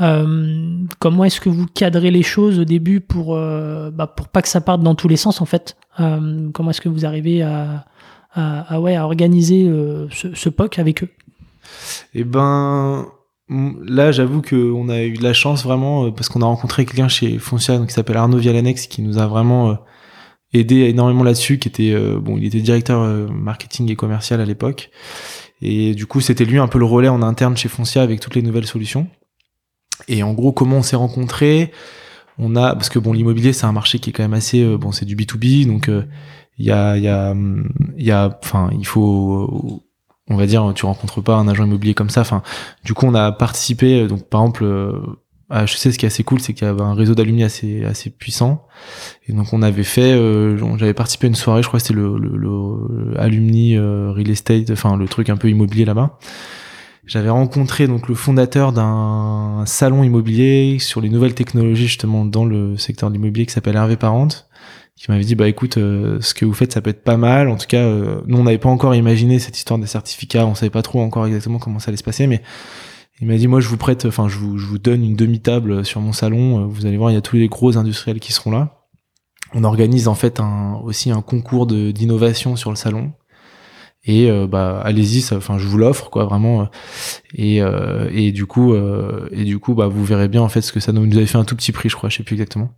[0.00, 4.48] euh, comment est-ce que vous cadrez les choses au début pour bah, pour pas que
[4.48, 7.84] ça parte dans tous les sens en fait Comment est-ce que vous arrivez à,
[8.34, 9.70] à, ouais à organiser
[10.10, 11.08] ce, ce, POC avec eux?
[12.14, 13.06] Eh ben
[13.50, 17.38] Là, j'avoue qu'on a eu de la chance vraiment parce qu'on a rencontré quelqu'un chez
[17.38, 19.78] Foncia qui s'appelle Arnaud Vialanex qui nous a vraiment
[20.52, 24.44] aidé énormément là-dessus, qui était euh, bon, il était directeur euh, marketing et commercial à
[24.44, 24.90] l'époque,
[25.60, 28.34] et du coup c'était lui un peu le relais en interne chez Foncia avec toutes
[28.34, 29.08] les nouvelles solutions.
[30.06, 31.72] Et en gros, comment on s'est rencontrés?
[32.38, 34.78] On a parce que bon, l'immobilier c'est un marché qui est quand même assez euh,
[34.78, 35.90] bon, c'est du B 2 B, donc
[36.58, 37.34] il y a il y a
[37.96, 39.82] il y a enfin il faut
[40.30, 42.20] on va dire tu rencontres pas un agent immobilier comme ça.
[42.22, 42.42] Enfin
[42.84, 44.64] du coup on a participé donc par exemple
[45.50, 47.84] à HEC, ce qui est assez cool, c'est qu'il y avait un réseau d'alumni assez
[47.84, 48.66] assez puissant.
[49.28, 51.98] Et donc on avait fait, euh, j'avais participé à une soirée, je crois que c'était
[51.98, 56.18] le, le, le, alumni euh, real estate, enfin le truc un peu immobilier là-bas.
[57.06, 62.76] J'avais rencontré donc le fondateur d'un salon immobilier sur les nouvelles technologies justement dans le
[62.76, 64.46] secteur de l'immobilier qui s'appelle Hervé Parente,
[64.96, 67.48] qui m'avait dit bah écoute, euh, ce que vous faites ça peut être pas mal.
[67.48, 67.88] En tout cas,
[68.26, 71.26] nous on n'avait pas encore imaginé cette histoire des certificats, on savait pas trop encore
[71.26, 72.42] exactement comment ça allait se passer, mais
[73.20, 75.84] il m'a dit moi je vous prête, enfin je vous, je vous donne une demi-table
[75.84, 76.66] sur mon salon.
[76.66, 78.86] Vous allez voir, il y a tous les gros industriels qui seront là.
[79.54, 80.40] On organise en fait
[80.84, 83.12] aussi un concours d'innovation sur le salon.
[84.04, 86.68] Et euh, bah allez-y, enfin je vous l'offre quoi vraiment.
[87.34, 90.62] Et, euh, et du coup euh, et du coup bah vous verrez bien en fait
[90.62, 92.22] ce que ça nous, nous avait fait un tout petit prix je crois, je sais
[92.22, 92.72] plus exactement.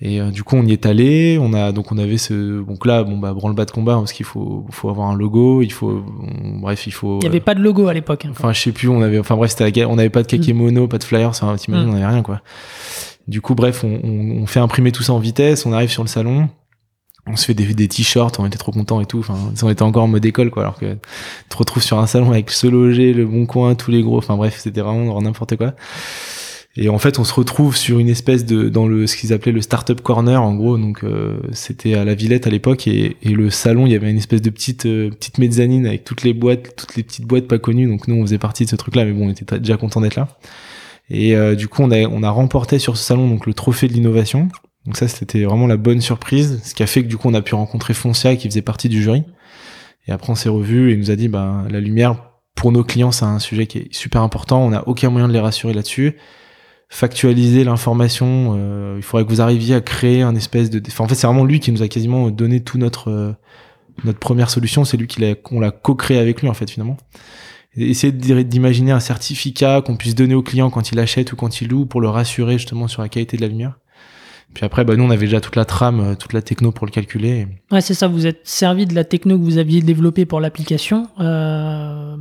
[0.00, 1.38] Et euh, du coup, on y est allé.
[1.40, 4.12] On a donc on avait ce donc là bon bah branle bas de combat parce
[4.12, 5.60] qu'il faut faut avoir un logo.
[5.62, 6.04] Il faut
[6.60, 7.18] bref il faut.
[7.20, 8.24] Il y avait pas de logo à l'époque.
[8.24, 8.88] Hein, enfin je sais plus.
[8.88, 10.88] On avait enfin bref c'était on avait pas de kakémono, mm.
[10.88, 11.30] pas de flyers.
[11.30, 11.90] Enfin t'imagines mm.
[11.90, 12.40] on avait rien quoi.
[13.26, 15.66] Du coup bref on, on, on, fait imprimer tout ça en vitesse.
[15.66, 16.48] On arrive sur le salon.
[17.30, 19.18] On se fait des, des t-shirts, on était trop contents et tout.
[19.18, 20.62] Enfin, on était encore en mode école, quoi.
[20.62, 20.98] Alors que tu
[21.50, 24.16] te retrouves sur un salon avec ce loger, le bon coin, tous les gros.
[24.16, 25.74] Enfin bref, c'était vraiment n'importe quoi.
[26.76, 29.52] Et en fait, on se retrouve sur une espèce de dans le ce qu'ils appelaient
[29.52, 30.78] le startup corner en gros.
[30.78, 34.10] Donc euh, c'était à la Villette à l'époque et, et, le salon, il y avait
[34.10, 37.48] une espèce de petite euh, petite mezzanine avec toutes les boîtes, toutes les petites boîtes
[37.48, 37.88] pas connues.
[37.88, 40.16] Donc nous, on faisait partie de ce truc-là, mais bon, on était déjà content d'être
[40.16, 40.28] là.
[41.10, 43.88] Et euh, du coup, on a on a remporté sur ce salon donc le trophée
[43.88, 44.48] de l'innovation.
[44.86, 47.34] Donc ça, c'était vraiment la bonne surprise, ce qui a fait que du coup, on
[47.34, 49.24] a pu rencontrer Foncia qui faisait partie du jury.
[50.06, 52.22] Et après, on s'est revu et il nous a dit, bah la lumière
[52.54, 54.64] pour nos clients, c'est un sujet qui est super important.
[54.64, 56.16] On n'a aucun moyen de les rassurer là-dessus.
[56.90, 60.80] Factualiser l'information, euh, il faudrait que vous arriviez à créer un espèce de.
[60.86, 63.32] Enfin, en fait, c'est vraiment lui qui nous a quasiment donné tout notre euh,
[64.04, 64.84] notre première solution.
[64.84, 66.96] C'est lui qui l'a qu'on l'a co-créé avec lui en fait finalement.
[67.76, 71.68] essayer d'imaginer un certificat qu'on puisse donner au client quand il achète ou quand il
[71.68, 73.78] loue pour le rassurer justement sur la qualité de la lumière.
[74.54, 76.86] Puis après, bah, nous, on avait déjà toute la trame, euh, toute la techno pour
[76.86, 77.46] le calculer.
[77.70, 78.08] Ouais, c'est ça.
[78.08, 82.16] Vous êtes servi de la techno que vous aviez développée pour l'application euh,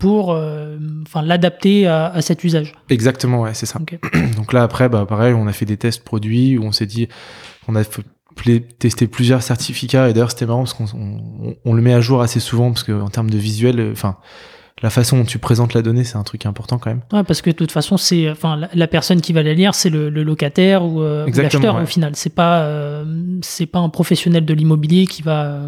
[0.00, 2.72] pour euh, enfin, l'adapter à, cet usage.
[2.88, 3.78] Exactement, ouais, c'est ça.
[4.36, 7.06] Donc là, après, bah, pareil, on a fait des tests produits où on s'est dit,
[7.68, 7.84] on a
[8.78, 12.22] testé plusieurs certificats et d'ailleurs c'était marrant parce qu'on on, on, le met à jour
[12.22, 14.16] assez souvent parce que en termes de visuel, enfin
[14.82, 17.02] la façon dont tu présentes la donnée, c'est un truc important quand même.
[17.12, 19.90] Ouais, parce que de toute façon, c'est, enfin, la, personne qui va la lire, c'est
[19.90, 22.12] le, locataire ou, euh, l'acheteur au final.
[22.16, 23.04] C'est pas, euh,
[23.42, 25.60] c'est pas un professionnel de l'immobilier qui va,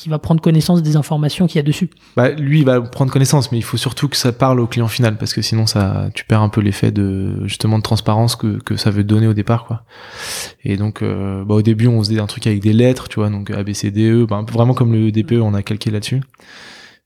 [0.00, 1.90] qui va prendre connaissance des informations qu'il y a dessus.
[2.16, 4.88] Bah, lui, il va prendre connaissance, mais il faut surtout que ça parle au client
[4.88, 8.76] final, parce que sinon, ça, tu perds un peu l'effet de justement de transparence que,
[8.76, 9.82] ça veut donner au départ, quoi.
[10.64, 13.28] Et donc, euh, bah, au début, on faisait un truc avec des lettres, tu vois,
[13.28, 16.22] donc A, B, C, E, bah, vraiment comme le DPE, on a calqué là-dessus.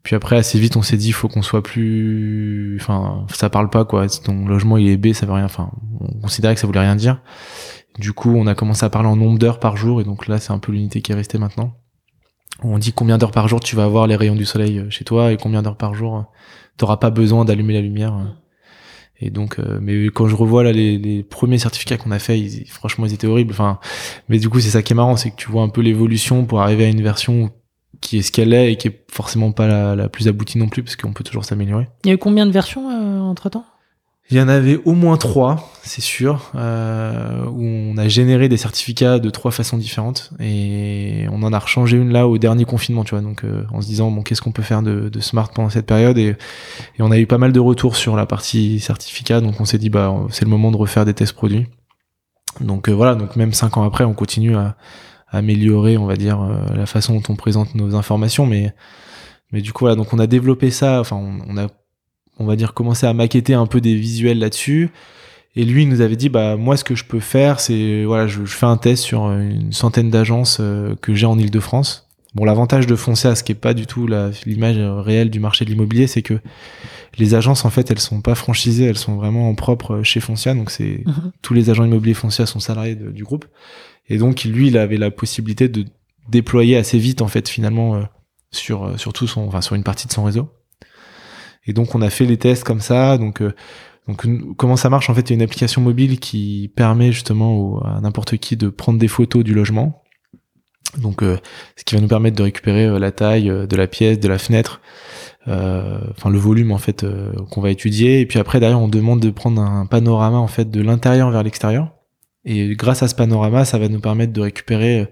[0.05, 3.71] Puis après, assez vite, on s'est dit, il faut qu'on soit plus, enfin, ça parle
[3.71, 4.07] pas, quoi.
[4.09, 6.95] Ton logement, il est B, ça veut rien, enfin, on considérait que ça voulait rien
[6.95, 7.21] dire.
[7.99, 10.39] Du coup, on a commencé à parler en nombre d'heures par jour, et donc là,
[10.39, 11.75] c'est un peu l'unité qui est restée maintenant.
[12.63, 15.05] On dit combien d'heures par jour tu vas avoir les rayons du soleil euh, chez
[15.05, 16.23] toi, et combien d'heures par jour euh,
[16.77, 18.15] t'auras pas besoin d'allumer la lumière.
[18.15, 18.25] Euh.
[19.21, 22.67] Et donc, mais quand je revois là les, les premiers certificats qu'on a fait, ils,
[22.69, 23.53] franchement, ils étaient horribles.
[23.53, 23.79] Enfin,
[24.29, 26.45] mais du coup, c'est ça qui est marrant, c'est que tu vois un peu l'évolution
[26.45, 27.53] pour arriver à une version
[28.01, 30.69] qui est ce qu'elle est et qui est forcément pas la, la plus aboutie non
[30.69, 31.89] plus parce qu'on peut toujours s'améliorer.
[32.05, 33.65] Il y a eu combien de versions euh, entre temps
[34.31, 38.57] Il y en avait au moins trois, c'est sûr, euh, où on a généré des
[38.57, 43.05] certificats de trois façons différentes et on en a rechangé une là au dernier confinement,
[43.05, 43.21] tu vois.
[43.21, 45.87] Donc euh, en se disant bon qu'est-ce qu'on peut faire de, de, smart pendant cette
[45.87, 46.37] période et,
[46.99, 49.79] et, on a eu pas mal de retours sur la partie certificat, donc on s'est
[49.79, 51.67] dit bah c'est le moment de refaire des tests produits.
[52.61, 54.77] Donc euh, voilà, donc même cinq ans après, on continue à
[55.29, 58.47] améliorer, on va dire, euh, la façon dont on présente nos informations.
[58.47, 58.75] Mais,
[59.53, 61.01] mais du coup, voilà, donc on a développé ça.
[61.01, 61.67] Enfin, on, a,
[62.39, 64.91] on va dire, commencé à maqueter un peu des visuels là-dessus.
[65.57, 68.27] Et lui, il nous avait dit, bah moi, ce que je peux faire, c'est voilà,
[68.27, 72.09] je, fais un test sur une centaine d'agences euh, que j'ai en Île-de-France.
[72.35, 74.09] Bon, l'avantage de Foncia, ce qui est pas du tout
[74.45, 76.41] l'image réelle du marché de l'immobilier, c'est que
[77.17, 80.53] les agences, en fait, elles sont pas franchisées, elles sont vraiment en propre chez Foncia.
[80.55, 81.31] Donc, c'est mhm.
[81.43, 83.45] tous les agents immobiliers Foncia sont salariés du groupe.
[84.09, 85.85] Et donc, lui, il avait la possibilité de
[86.29, 88.03] déployer assez vite, en fait, finalement, euh,
[88.51, 90.49] sur, euh, sur tout son, enfin, sur une partie de son réseau.
[91.67, 93.19] Et donc, on a fait les tests comme ça.
[93.19, 93.55] Donc, euh,
[94.07, 95.09] donc comment ça marche?
[95.11, 98.69] En fait, il y a une application mobile qui permet justement à n'importe qui de
[98.69, 100.03] prendre des photos du logement.
[100.99, 104.39] Donc, ce qui va nous permettre de récupérer la taille de la pièce, de la
[104.39, 104.81] fenêtre,
[105.47, 107.05] enfin le volume en fait
[107.51, 108.21] qu'on va étudier.
[108.21, 111.43] Et puis après, derrière, on demande de prendre un panorama en fait de l'intérieur vers
[111.43, 111.95] l'extérieur.
[112.45, 115.07] Et grâce à ce panorama, ça va nous permettre de récupérer euh,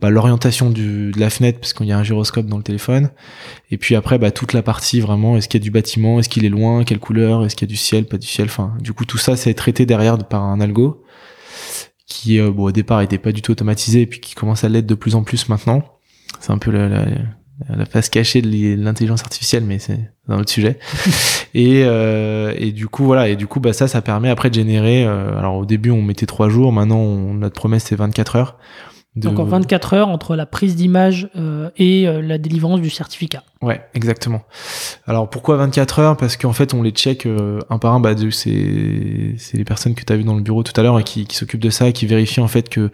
[0.00, 3.10] bah, l'orientation de la fenêtre, parce qu'il y a un gyroscope dans le téléphone.
[3.70, 6.28] Et puis après, bah, toute la partie vraiment, est-ce qu'il y a du bâtiment, est-ce
[6.28, 8.46] qu'il est loin, quelle couleur, est-ce qu'il y a du ciel, pas du ciel.
[8.46, 11.02] Enfin, du coup, tout ça, c'est traité derrière par un algo
[12.06, 14.68] qui, euh, bon, au départ, était pas du tout automatisé, et puis qui commence à
[14.68, 15.82] l'être de plus en plus maintenant.
[16.40, 17.06] C'est un peu la, la,
[17.68, 20.78] la face cachée de l'intelligence artificielle, mais c'est un autre sujet.
[21.54, 24.54] et, euh, et du coup, voilà, et du coup, bah, ça, ça permet après de
[24.54, 25.04] générer.
[25.04, 28.58] Euh, alors au début, on mettait trois jours, maintenant, notre promesse c'est 24 heures.
[29.16, 33.42] Donc en 24 heures entre la prise d'image euh, et euh, la délivrance du certificat.
[33.62, 34.42] Ouais, exactement.
[35.06, 36.16] Alors pourquoi 24 heures?
[36.16, 38.00] Parce qu'en fait on les check euh, un par un.
[38.00, 38.48] Bah, c'est
[39.54, 41.36] les personnes que tu as vues dans le bureau tout à l'heure et qui, qui
[41.36, 42.90] s'occupent de ça, qui vérifient en fait que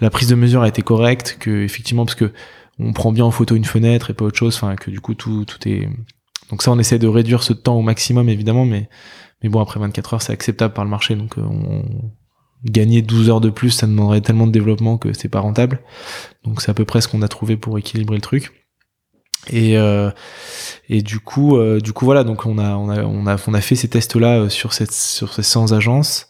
[0.00, 2.32] la prise de mesure a été correcte, que effectivement parce que
[2.80, 5.14] on prend bien en photo une fenêtre et pas autre chose, enfin que du coup
[5.14, 5.88] tout, tout est...
[6.50, 8.88] Donc ça on essaie de réduire ce temps au maximum évidemment, mais,
[9.42, 11.84] mais bon après 24 heures c'est acceptable par le marché, donc euh, on,
[12.64, 15.80] gagner 12 heures de plus ça demanderait tellement de développement que c'est pas rentable.
[16.44, 18.52] Donc c'est à peu près ce qu'on a trouvé pour équilibrer le truc.
[19.50, 20.10] Et, euh,
[20.88, 23.54] et du coup, euh, du coup voilà, donc on a, on a, on a, on
[23.54, 26.28] a fait ces tests là sur cette, sur ces 100 agences.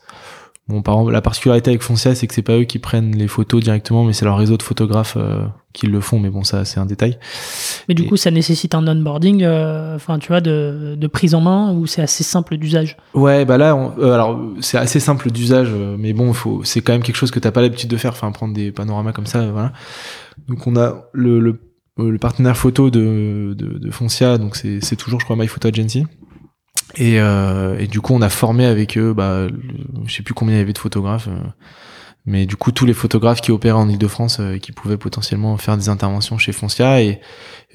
[0.69, 3.27] Bon, par exemple, la particularité avec Foncia, c'est que c'est pas eux qui prennent les
[3.27, 6.19] photos directement, mais c'est leur réseau de photographes euh, qui le font.
[6.19, 7.19] Mais bon, ça, c'est un détail.
[7.89, 11.41] Mais du coup, ça nécessite un onboarding, euh, enfin, tu vois, de, de, prise en
[11.41, 12.99] main ou c'est assez simple d'usage?
[13.15, 17.03] Ouais, bah là, euh, alors c'est assez simple d'usage, mais bon, faut, c'est quand même
[17.03, 19.73] quelque chose que t'as pas l'habitude de faire, enfin, prendre des panoramas comme ça, voilà.
[20.49, 21.61] Donc on a le, le,
[21.97, 26.05] le partenaire photo de, de, de Foncia, donc c'est toujours, je crois, My Photo Agency.
[26.99, 29.47] Et, euh, du coup, on a formé avec eux, bah,
[30.07, 31.39] je sais plus combien il y avait de photographes, euh,
[32.27, 35.77] Mais du coup, tous les photographes qui opéraient en Ile-de-France et qui pouvaient potentiellement faire
[35.77, 37.21] des interventions chez Foncia, et,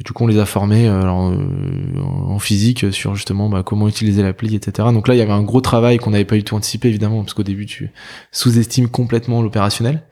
[0.03, 4.89] du coup, on les a formés en physique sur justement bah, comment utiliser l'appli, etc.
[4.91, 7.21] Donc là, il y avait un gros travail qu'on n'avait pas du tout anticipé, évidemment,
[7.21, 7.91] parce qu'au début, tu
[8.31, 10.03] sous-estimes complètement l'opérationnel.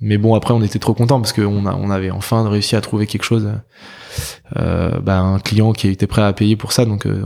[0.00, 3.06] Mais bon, après, on était trop content parce qu'on on avait enfin réussi à trouver
[3.06, 3.56] quelque chose, euh,
[4.54, 6.84] bah, un client qui était prêt à payer pour ça.
[6.84, 7.22] Donc, euh,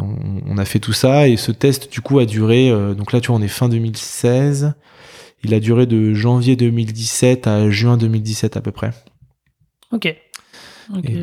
[0.47, 2.71] on, a fait tout ça et ce test, du coup, a duré.
[2.71, 4.75] Euh, donc là, tu vois, on est fin 2016.
[5.45, 8.91] Il a duré de janvier 2017 à juin 2017 à peu près.
[9.93, 10.15] Ok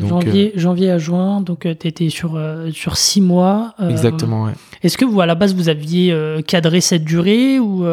[0.07, 3.73] janvier, euh, janvier à juin, donc euh, tu étais sur, euh, sur six mois.
[3.89, 4.53] Exactement, ouais.
[4.83, 7.85] Est-ce que vous, à la base, vous aviez cadré cette durée ou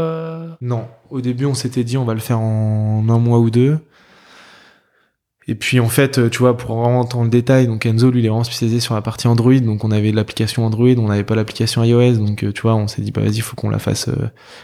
[0.61, 3.79] Non, au début, on s'était dit on va le faire en un mois ou deux.
[5.49, 8.27] Et puis en fait, tu vois, pour vraiment entendre le détail, donc Enzo, lui, il
[8.27, 11.35] est vraiment spécialisé sur la partie Android, donc on avait l'application Android, on n'avait pas
[11.35, 14.09] l'application iOS, donc tu vois, on s'est dit bah vas-y, faut qu'on la fasse,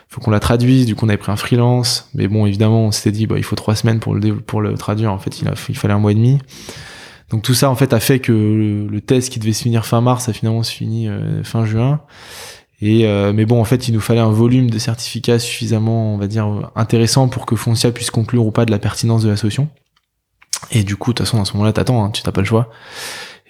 [0.08, 0.86] faut qu'on la traduise.
[0.86, 3.42] Du coup, on avait pris un freelance, mais bon, évidemment, on s'était dit bah il
[3.42, 5.12] faut trois semaines pour le pour le traduire.
[5.12, 6.38] En fait, il, a, fallait un mois et demi.
[7.30, 8.32] Donc tout ça en fait a fait que
[8.90, 12.00] le, test qui devait se finir fin mars a finalement se fini euh, fin juin.
[12.80, 16.18] Et euh, mais bon en fait il nous fallait un volume de certificats suffisamment on
[16.18, 19.36] va dire intéressant pour que Foncia puisse conclure ou pas de la pertinence de la
[19.36, 19.68] solution.
[20.70, 22.46] Et du coup de toute façon à ce moment-là t'attends, hein, tu n'as pas le
[22.46, 22.70] choix.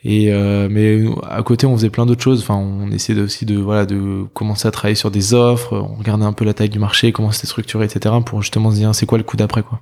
[0.05, 2.43] Et euh, mais à côté on faisait plein d'autres choses.
[2.43, 6.25] Enfin on essayait aussi de voilà de commencer à travailler sur des offres, on regardait
[6.25, 8.15] un peu la taille du marché, comment c'était structuré, etc.
[8.25, 9.81] pour justement se dire c'est quoi le coup d'après quoi.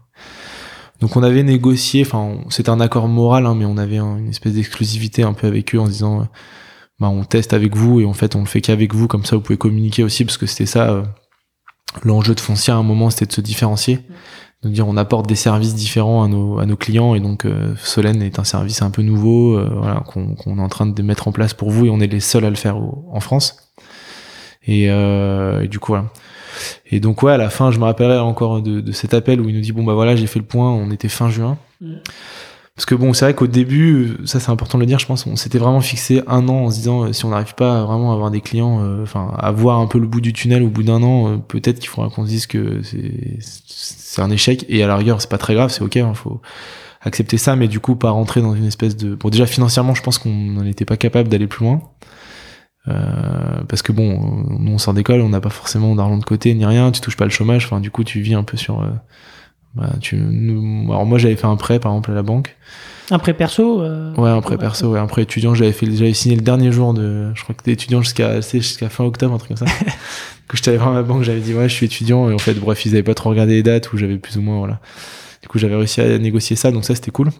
[1.00, 4.54] Donc on avait négocié, enfin c'était un accord moral, hein, mais on avait une espèce
[4.54, 6.24] d'exclusivité un peu avec eux en se disant, euh,
[6.98, 9.36] bah on teste avec vous et en fait on le fait qu'avec vous, comme ça
[9.36, 11.02] vous pouvez communiquer aussi parce que c'était ça euh,
[12.02, 14.02] l'enjeu de foncier à un moment, c'était de se différencier, de
[14.70, 18.44] dire on apporte des services différents à nos, clients et donc euh, Solène est un
[18.44, 21.86] service un peu nouveau, voilà qu'on est en train de mettre en place pour vous
[21.86, 23.72] et on est les seuls à le faire en France.
[24.66, 25.94] Et, et du coup.
[26.90, 29.54] Et donc ouais, à la fin, je me rappellerai encore de, cet appel où il
[29.54, 31.58] nous dit bon bah voilà, j'ai fait le point, on était fin juin.
[31.80, 31.94] Mm.
[32.76, 35.26] Parce que bon, c'est vrai qu'au début, ça c'est important de le dire, je pense,
[35.26, 38.10] on s'était vraiment fixé un an en se disant euh, si on n'arrive pas vraiment
[38.10, 40.68] à avoir des clients, euh, enfin à voir un peu le bout du tunnel au
[40.68, 42.82] bout d'un an, euh, peut-être qu'il faudra qu'on se dise que
[43.40, 44.66] c'est un échec.
[44.68, 46.42] Et à la rigueur, c'est pas très grave, c'est ok, il hein, faut
[47.00, 49.14] accepter ça, mais du coup pas rentrer dans une espèce de.
[49.14, 51.80] Bon déjà financièrement, je pense qu'on n'en était pas capable d'aller plus loin.
[52.88, 56.54] Euh, parce que bon, nous on sort d'école, on n'a pas forcément d'argent de côté
[56.54, 58.82] ni rien, tu touches pas le chômage, enfin du coup tu vis un peu sur.
[58.82, 58.90] Euh,
[59.76, 62.56] bah, tu, nous, alors moi j'avais fait un prêt par exemple à la banque.
[63.10, 65.54] Un prêt perso euh, Ouais, un prêt perso, ouais, un prêt étudiant.
[65.54, 68.88] J'avais fait, j'avais signé le dernier jour de, je crois que t'es étudiant jusqu'à, jusqu'à
[68.88, 69.72] fin octobre, un truc comme ça.
[70.48, 72.54] que j'étais allé voir ma banque, j'avais dit ouais, je suis étudiant et en fait,
[72.54, 74.80] bref, ils avaient pas trop regardé les dates ou j'avais plus ou moins voilà.
[75.42, 77.30] Du coup, j'avais réussi à négocier ça, donc ça c'était cool.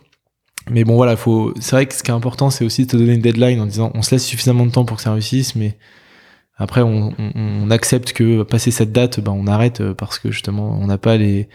[0.71, 1.55] Mais bon, voilà, faut.
[1.61, 3.67] C'est vrai que ce qui est important, c'est aussi de te donner une deadline en
[3.67, 5.77] disant on se laisse suffisamment de temps pour que ça réussisse, mais
[6.59, 10.79] après, on, on, accepte que passer cette date, ben, on arrête euh, parce que justement,
[10.81, 11.49] on n'a pas les,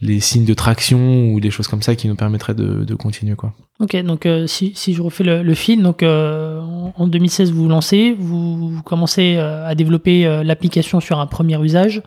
[0.00, 3.34] les signes de traction ou des choses comme ça qui nous permettraient de, de continuer.
[3.34, 3.52] Quoi.
[3.80, 6.60] Ok, donc euh, si, si, je refais le, le fil, donc euh,
[6.96, 12.02] en 2016, vous vous lancez, vous, vous commencez à développer l'application sur un premier usage.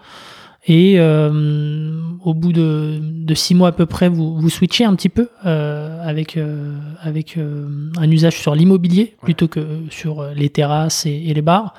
[0.68, 4.96] Et euh, au bout de, de, six mois à peu près, vous, vous switchez un
[4.96, 11.06] petit peu euh, avec, euh, avec un usage sur l'immobilier plutôt que sur les terrasses
[11.08, 11.74] et, les bars.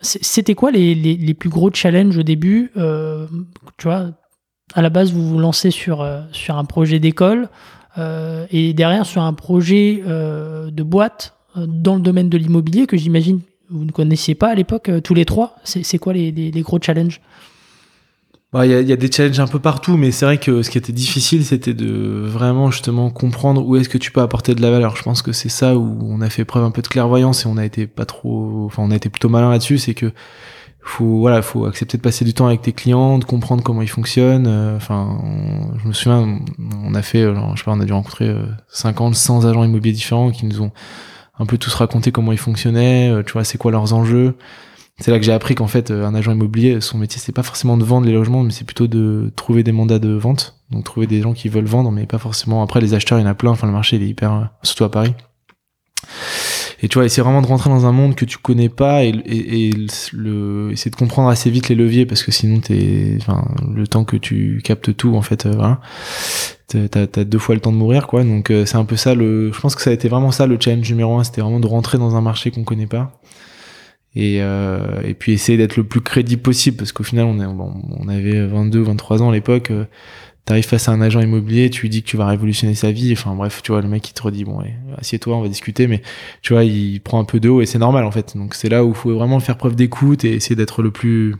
[0.00, 2.72] C'était quoi les, les, les, plus gros challenges au début
[3.78, 4.10] Tu vois,
[4.74, 7.48] à la base, vous vous lancez sur, sur un projet d'école
[7.98, 13.40] et derrière sur un projet de boîte dans le domaine de l'immobilier que j'imagine
[13.72, 17.20] vous ne connaissiez pas à l'époque, euh, tous les trois C'est quoi les, gros challenges?
[18.52, 20.76] Bah, il y, a, des challenges un peu partout, mais c'est vrai que ce qui
[20.76, 24.70] était difficile, c'était de vraiment justement comprendre où est-ce que tu peux apporter de la
[24.70, 24.94] valeur.
[24.94, 27.48] Je pense que c'est ça où on a fait preuve un peu de clairvoyance et
[27.48, 30.12] on a été pas trop, enfin on a été plutôt malin là-dessus, c'est que
[30.82, 33.88] faut voilà, faut accepter de passer du temps avec tes clients, de comprendre comment ils
[33.88, 34.46] fonctionnent.
[34.46, 35.18] Euh, enfin,
[35.82, 36.40] je me souviens,
[36.84, 38.34] on a fait, euh, je sais pas, on a dû rencontrer
[38.68, 40.72] 50, 100 agents immobiliers différents qui nous ont
[41.38, 44.36] un peu tous raconter comment ils fonctionnaient, euh, tu vois, c'est quoi leurs enjeux.
[44.98, 47.42] C'est là que j'ai appris qu'en fait, euh, un agent immobilier, son métier, c'est pas
[47.42, 50.56] forcément de vendre les logements, mais c'est plutôt de trouver des mandats de vente.
[50.70, 52.62] Donc trouver des gens qui veulent vendre, mais pas forcément.
[52.62, 53.50] Après, les acheteurs, il y en a plein.
[53.50, 55.14] Enfin, le marché, il est hyper, euh, surtout à Paris.
[56.82, 59.10] Et tu vois, essayer vraiment de rentrer dans un monde que tu connais pas et,
[59.26, 59.70] et,
[60.12, 64.04] le, essayer de comprendre assez vite les leviers parce que sinon t'es, enfin, le temps
[64.04, 65.80] que tu captes tout, en fait, voilà.
[66.90, 68.24] T'as as deux fois le temps de mourir quoi.
[68.24, 70.46] Donc euh, c'est un peu ça le je pense que ça a été vraiment ça
[70.46, 73.20] le challenge numéro un c'était vraiment de rentrer dans un marché qu'on connaît pas.
[74.14, 77.46] Et euh, et puis essayer d'être le plus crédible possible parce qu'au final on est
[77.46, 79.84] bon, on avait 22 23 ans à l'époque euh,
[80.44, 83.12] t'arrives face à un agent immobilier tu lui dis que tu vas révolutionner sa vie
[83.12, 84.60] enfin bref tu vois le mec il te redit bon
[84.98, 86.02] assieds-toi on va discuter mais
[86.42, 88.68] tu vois il prend un peu de haut et c'est normal en fait donc c'est
[88.68, 91.36] là où il faut vraiment faire preuve d'écoute et essayer d'être le plus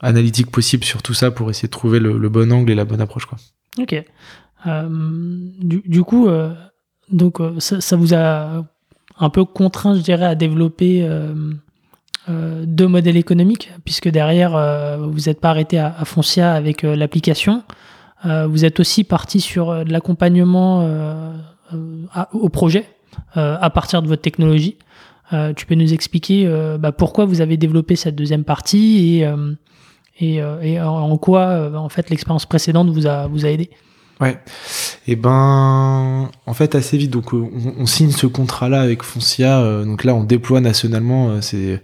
[0.00, 3.00] analytique possible sur tout ça pour essayer de trouver le, bon angle et la bonne
[3.00, 3.24] approche.
[3.24, 3.38] Quoi.
[3.78, 4.04] Ok.
[5.60, 6.28] Du, coup,
[7.08, 8.64] donc ça, ça, vous a
[9.16, 11.08] un peu contraint, je dirais, à développer
[12.28, 16.94] euh, deux modèles économiques, puisque derrière, euh, vous n'êtes pas arrêté à, Foncia avec euh,
[16.94, 17.64] l'application.
[18.24, 20.88] Vous êtes aussi parti sur de l'accompagnement
[22.32, 22.86] au projet
[23.34, 24.76] à partir de votre technologie.
[25.56, 29.24] tu peux nous expliquer bah, pourquoi vous avez développé cette deuxième partie
[30.20, 33.70] et, en quoi en fait l'expérience précédente vous a, aidé?
[34.20, 34.38] Ouais.
[35.08, 39.82] Et eh ben, en fait, assez vite, donc on, on signe ce contrat-là avec Foncia.
[39.84, 41.40] donc là, on déploie nationalement.
[41.40, 41.82] c'est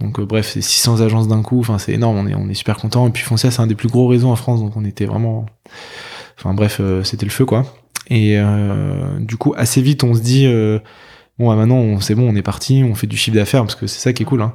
[0.00, 2.54] donc euh, bref, c'est 600 agences d'un coup, enfin c'est énorme, on est, on est
[2.54, 3.06] super content.
[3.08, 5.46] Et puis Foncia, c'est un des plus gros réseaux en France, donc on était vraiment...
[6.38, 7.64] Enfin bref, euh, c'était le feu quoi.
[8.08, 10.46] Et euh, du coup, assez vite, on se dit,
[11.38, 13.86] bon, bah, maintenant, c'est bon, on est parti, on fait du chiffre d'affaires, parce que
[13.86, 14.42] c'est ça qui est cool.
[14.42, 14.54] Hein.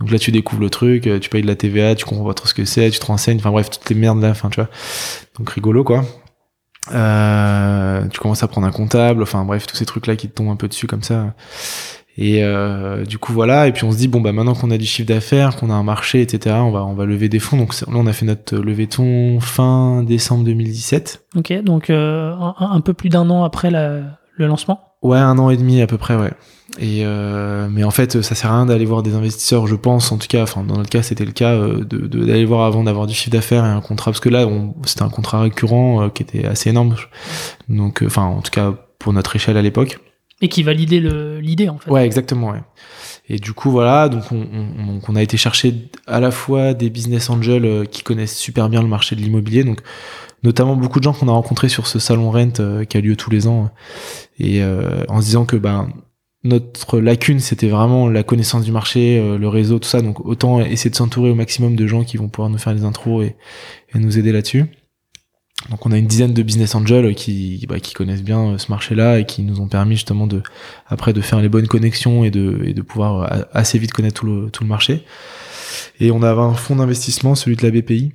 [0.00, 2.46] Donc là, tu découvres le truc, tu payes de la TVA, tu comprends pas trop
[2.46, 4.68] ce que c'est, tu te renseignes, enfin bref, toutes les merdes là, enfin tu vois.
[5.38, 6.04] Donc rigolo quoi.
[6.88, 10.50] tu commences à prendre un comptable, enfin bref, tous ces trucs là qui te tombent
[10.50, 11.34] un peu dessus comme ça.
[12.22, 14.76] Et euh, du coup voilà, et puis on se dit bon bah maintenant qu'on a
[14.76, 16.56] du chiffre d'affaires, qu'on a un marché, etc.
[16.58, 17.56] On va on va lever des fonds.
[17.56, 21.24] Donc là on a fait notre levée de fonds fin décembre 2017.
[21.36, 24.00] Ok, donc euh, un, peu plus d'un an après la,
[24.36, 24.80] le lancement.
[25.00, 26.30] Ouais, un an et demi à peu près, ouais.
[26.78, 30.12] Et euh, mais en fait, ça sert à rien d'aller voir des investisseurs, je pense.
[30.12, 32.84] En tout cas, enfin dans notre cas, c'était le cas euh, de d'aller voir avant
[32.84, 34.46] d'avoir du chiffre d'affaires et un contrat, parce que là,
[34.84, 36.96] c'était un contrat récurrent euh, qui était assez énorme.
[37.70, 39.98] Donc, enfin en tout cas pour notre échelle à l'époque.
[40.40, 41.00] Et qui validait
[41.40, 41.90] l'idée en fait.
[41.90, 42.50] Ouais, exactement.
[42.50, 42.60] Ouais.
[43.30, 46.90] Et du coup, voilà, donc on, on, on, a été chercher à la fois des
[46.90, 49.82] business angels euh, qui connaissent super bien le marché de l'immobilier, donc
[50.42, 53.14] notamment beaucoup de gens qu'on a rencontrés sur ce salon Rent euh, qui a lieu
[53.14, 53.70] tous les ans,
[54.40, 55.90] et euh, en se disant que ben
[56.42, 60.90] notre lacune c'était vraiment la connaissance du marché, le réseau, tout ça, donc autant essayer
[60.90, 63.36] de s'entourer au maximum de gens qui vont pouvoir nous faire les intros et,
[63.94, 64.64] et nous aider là-dessus.
[65.68, 69.18] Donc on a une dizaine de business angels qui, bah, connaissent bien euh, ce marché-là
[69.18, 70.42] et qui nous ont permis justement de
[70.86, 74.50] après de faire les bonnes connexions et de, pouvoir euh, assez vite connaître tout le,
[74.50, 75.04] tout le marché.
[76.00, 78.12] Et on avait un fonds d'investissement, celui de la BPI,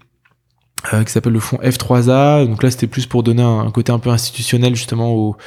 [0.94, 2.48] euh, qui s'appelle le fonds F3A.
[2.48, 5.38] Donc là c'était plus pour donner un, côté un peu institutionnel justement au,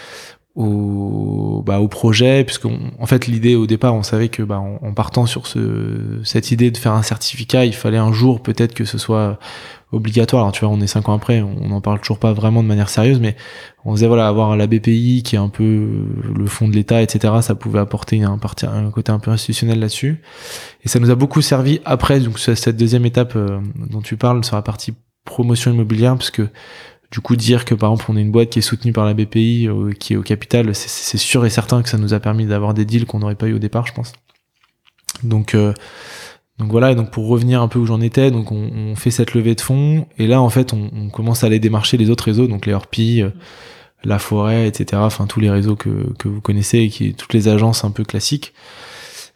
[0.59, 4.93] au, bah, au projet, puisque en fait l'idée au départ, on savait que bah, en,
[4.93, 8.85] partant sur ce, cette idée de faire un certificat, il fallait un jour peut-être que
[8.85, 9.39] ce soit
[9.93, 10.43] obligatoire.
[10.43, 12.69] Alors tu vois, on est cinq ans après, on n'en parle toujours pas vraiment de
[12.69, 13.37] manière sérieuse, mais
[13.85, 15.89] on disait voilà, avoir la BPI qui est un peu
[16.35, 17.35] le fond de l'État, etc.
[17.41, 18.37] Ça pouvait apporter un
[18.91, 20.23] côté un peu institutionnel là-dessus.
[20.83, 24.45] Et ça nous a beaucoup servi après, donc cette deuxième étape euh, dont tu parles
[24.45, 24.95] sur la partie
[25.25, 26.49] promotion immobilière, parce que
[27.11, 29.15] du coup dire que par exemple on est une boîte qui est soutenue par la
[29.15, 32.47] BPI, euh, qui est au capital, c'est sûr et certain que ça nous a permis
[32.47, 34.13] d'avoir des deals qu'on n'aurait pas eu au départ, je pense.
[35.23, 35.73] Donc euh,
[36.59, 39.35] donc voilà, et donc pour revenir un peu où j'en étais, donc on, fait cette
[39.35, 42.49] levée de fonds, et là en fait on, commence à aller démarcher les autres réseaux,
[42.49, 43.31] donc les Orpi, euh,
[44.05, 45.01] la forêt, etc.
[45.05, 48.05] Enfin tous les réseaux que, que vous connaissez et qui toutes les agences un peu
[48.05, 48.55] classiques.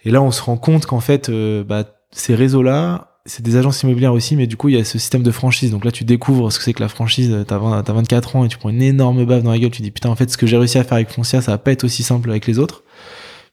[0.05, 3.83] Et là on se rend compte qu'en fait euh, bah, ces réseaux-là, c'est des agences
[3.83, 5.71] immobilières aussi, mais du coup il y a ce système de franchise.
[5.71, 8.49] Donc là tu découvres ce que c'est que la franchise, t'as as 24 ans et
[8.49, 10.47] tu prends une énorme baffe dans la gueule, tu dis putain en fait ce que
[10.47, 12.83] j'ai réussi à faire avec Foncia, ça va pas être aussi simple avec les autres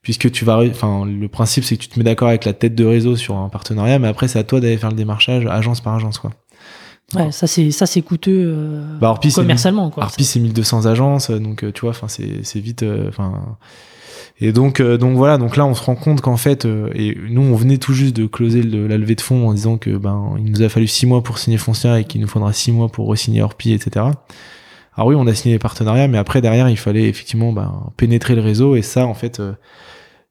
[0.01, 2.75] puisque tu vas, enfin, le principe c'est que tu te mets d'accord avec la tête
[2.75, 5.81] de réseau sur un partenariat, mais après c'est à toi d'aller faire le démarchage agence
[5.81, 6.31] par agence, quoi.
[7.15, 10.03] Ouais, ça c'est ça c'est coûteux euh, bah, commercialement quoi.
[10.03, 13.57] Arpi c'est 1200 agences, donc euh, tu vois, enfin c'est c'est vite, euh, enfin.
[14.39, 17.55] et donc donc voilà, donc là on se rend compte qu'en fait, et nous on
[17.55, 20.61] venait tout juste de closer la levée de fonds en disant que ben il nous
[20.61, 23.41] a fallu six mois pour signer Foncia et qu'il nous faudra six mois pour re-signer
[23.41, 24.05] Orpi, etc.
[24.95, 28.35] Alors oui, on a signé les partenariats, mais après derrière il fallait effectivement ben, pénétrer
[28.35, 29.41] le réseau et ça en fait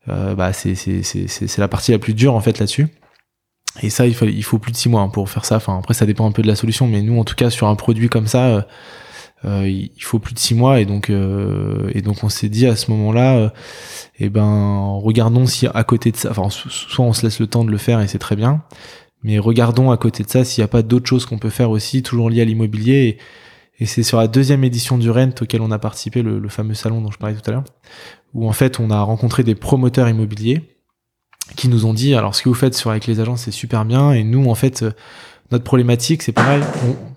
[0.09, 2.89] euh, bah, c'est la partie la plus dure en fait là-dessus.
[3.83, 5.57] Et ça, il faut, plus de six mois hein, pour faire ça.
[5.57, 7.69] Enfin, après, ça dépend un peu de la solution, mais nous, en tout cas, sur
[7.69, 8.63] un produit comme ça, euh,
[9.45, 10.81] euh il faut plus de six mois.
[10.81, 13.53] Et donc, euh, et donc, on s'est dit à ce moment-là,
[14.19, 17.65] eh ben, regardons si à côté de ça, enfin, soit on se laisse le temps
[17.65, 18.63] de le faire et c'est très bien,
[19.23, 21.71] mais regardons à côté de ça s'il n'y a pas d'autres choses qu'on peut faire
[21.71, 23.19] aussi, toujours liées à l'immobilier.
[23.79, 26.49] Et, et c'est sur la deuxième édition du Rent auquel on a participé, le, le
[26.49, 27.65] fameux salon dont je parlais tout à l'heure,
[28.35, 30.78] où en fait on a rencontré des promoteurs immobiliers
[31.57, 33.85] qui nous ont dit alors ce que vous faites sur avec les agences c'est super
[33.85, 34.13] bien.
[34.13, 34.93] Et nous en fait euh,
[35.51, 36.63] notre problématique c'est pareil.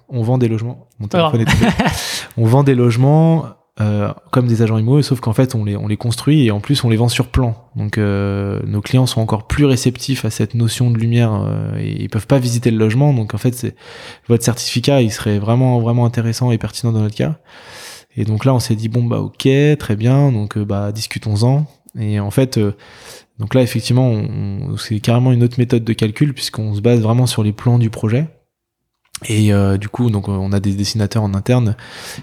[0.09, 0.87] On, on, vend des logements.
[2.37, 3.45] On vend des logements
[3.79, 6.59] euh, comme des agents immobiliers sauf qu'en fait on les on les construit et en
[6.59, 7.55] plus on les vend sur plan.
[7.75, 12.03] Donc euh, nos clients sont encore plus réceptifs à cette notion de lumière euh, et
[12.03, 13.13] ils peuvent pas visiter le logement.
[13.13, 13.75] Donc en fait c'est
[14.27, 17.37] votre certificat il serait vraiment vraiment intéressant et pertinent dans notre cas.
[18.17, 19.47] Et donc là, on s'est dit bon bah ok,
[19.79, 21.65] très bien, donc euh, bah discutons-en.
[21.99, 22.73] Et en fait, euh,
[23.39, 24.21] donc là effectivement,
[24.77, 27.89] c'est carrément une autre méthode de calcul puisqu'on se base vraiment sur les plans du
[27.89, 28.27] projet.
[29.27, 31.75] Et euh, du coup, donc on a des dessinateurs en interne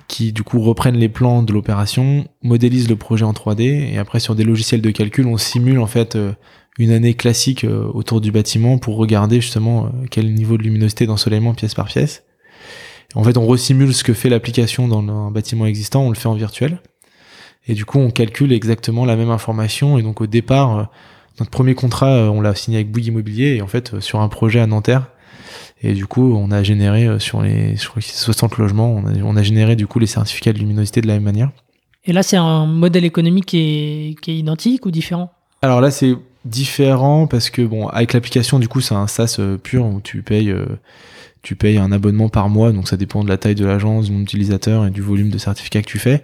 [0.08, 4.18] qui du coup reprennent les plans de l'opération, modélisent le projet en 3D et après
[4.18, 6.32] sur des logiciels de calcul, on simule en fait euh,
[6.78, 11.54] une année classique euh, autour du bâtiment pour regarder justement quel niveau de luminosité d'ensoleillement
[11.54, 12.24] pièce par pièce.
[13.14, 16.28] En fait, on resimule ce que fait l'application dans un bâtiment existant, on le fait
[16.28, 16.80] en virtuel.
[17.66, 19.98] Et du coup, on calcule exactement la même information.
[19.98, 20.90] Et donc au départ,
[21.38, 24.60] notre premier contrat, on l'a signé avec Bouygues Immobilier et en fait sur un projet
[24.60, 25.08] à Nanterre
[25.82, 29.86] et du coup, on a généré euh, sur les, 60 logements, on a, généré du
[29.86, 31.50] coup les certificats de luminosité de la même manière.
[32.04, 35.30] Et là, c'est un modèle économique qui est, qui est identique ou différent?
[35.62, 39.56] Alors là, c'est différent parce que bon, avec l'application, du coup, c'est un SaaS euh,
[39.56, 40.66] pur où tu payes, euh,
[41.48, 44.10] tu payes un abonnement par mois, donc ça dépend de la taille de l'agence, du
[44.10, 46.22] nombre d'utilisateurs et du volume de certificats que tu fais.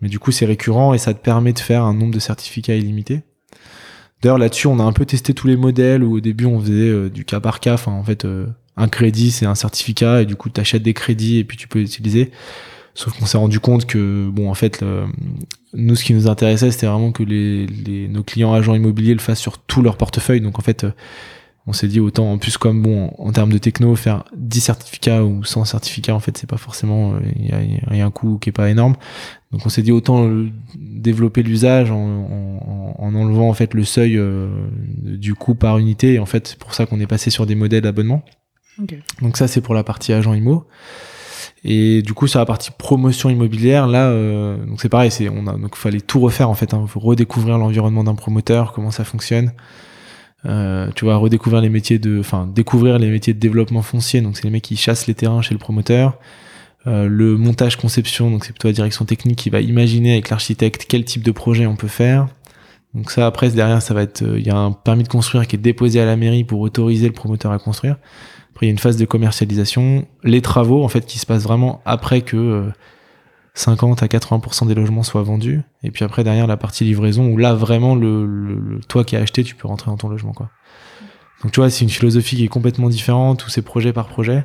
[0.00, 2.74] Mais du coup, c'est récurrent et ça te permet de faire un nombre de certificats
[2.74, 3.20] illimité.
[4.22, 7.10] D'ailleurs, là-dessus, on a un peu testé tous les modèles où au début, on faisait
[7.10, 7.74] du cas par cas.
[7.74, 8.26] Enfin, en fait,
[8.78, 11.68] un crédit, c'est un certificat, et du coup, tu achètes des crédits et puis tu
[11.68, 12.30] peux les utiliser.
[12.94, 14.82] Sauf qu'on s'est rendu compte que, bon, en fait,
[15.74, 19.38] nous, ce qui nous intéressait, c'était vraiment que les, nos clients agents immobiliers le fassent
[19.38, 20.40] sur tout leur portefeuille.
[20.40, 20.86] Donc, en fait,
[21.66, 25.22] on s'est dit autant, en plus, comme bon, en, termes de techno, faire 10 certificats
[25.22, 28.52] ou 100 certificats, en fait, c'est pas forcément, il y, a, un coût qui est
[28.52, 28.96] pas énorme.
[29.52, 30.28] Donc, on s'est dit autant
[30.74, 34.48] développer l'usage en, en, enlevant, en fait, le seuil euh,
[35.02, 36.14] du coût par unité.
[36.14, 38.24] Et en fait, c'est pour ça qu'on est passé sur des modèles d'abonnement.
[39.20, 40.66] Donc ça, c'est pour la partie agent IMO.
[41.64, 45.46] Et du coup, sur la partie promotion immobilière, là, euh, donc c'est pareil, c'est on
[45.46, 46.74] a donc fallait tout refaire en fait.
[46.74, 49.52] Hein, faut redécouvrir l'environnement d'un promoteur, comment ça fonctionne.
[50.44, 54.20] Euh, tu vois, redécouvrir les métiers de, enfin, découvrir les métiers de développement foncier.
[54.20, 56.18] Donc c'est les mecs qui chassent les terrains chez le promoteur.
[56.88, 60.86] Euh, le montage conception, donc c'est plutôt la direction technique qui va imaginer avec l'architecte
[60.88, 62.26] quel type de projet on peut faire.
[62.94, 65.56] Donc ça, après, derrière, ça va être, il y a un permis de construire qui
[65.56, 67.96] est déposé à la mairie pour autoriser le promoteur à construire.
[68.50, 71.44] Après, il y a une phase de commercialisation, les travaux en fait qui se passent
[71.44, 72.70] vraiment après que
[73.54, 75.62] 50 euh, à 80% des logements soient vendus.
[75.82, 79.44] Et puis après derrière la partie livraison où là vraiment le, toi qui as acheté,
[79.44, 80.50] tu peux rentrer dans ton logement quoi.
[81.42, 84.44] Donc tu vois, c'est une philosophie qui est complètement différente, tous ces projets par projet.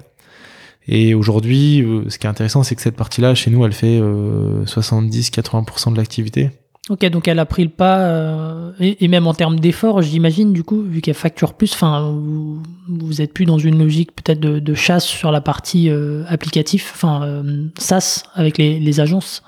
[0.88, 4.00] Et aujourd'hui, euh, ce qui est intéressant, c'est que cette partie-là, chez nous, elle fait
[4.00, 6.50] 70-80% euh, de l'activité.
[6.90, 10.64] Ok, donc elle a pris le pas, euh, et, même en termes d'efforts, j'imagine, du
[10.64, 14.74] coup, vu qu'elle facture plus, enfin, vous, vous êtes plus dans une logique peut-être de,
[14.74, 19.44] chasse sur la partie euh, applicatif, enfin, euh, SaaS avec les, agences.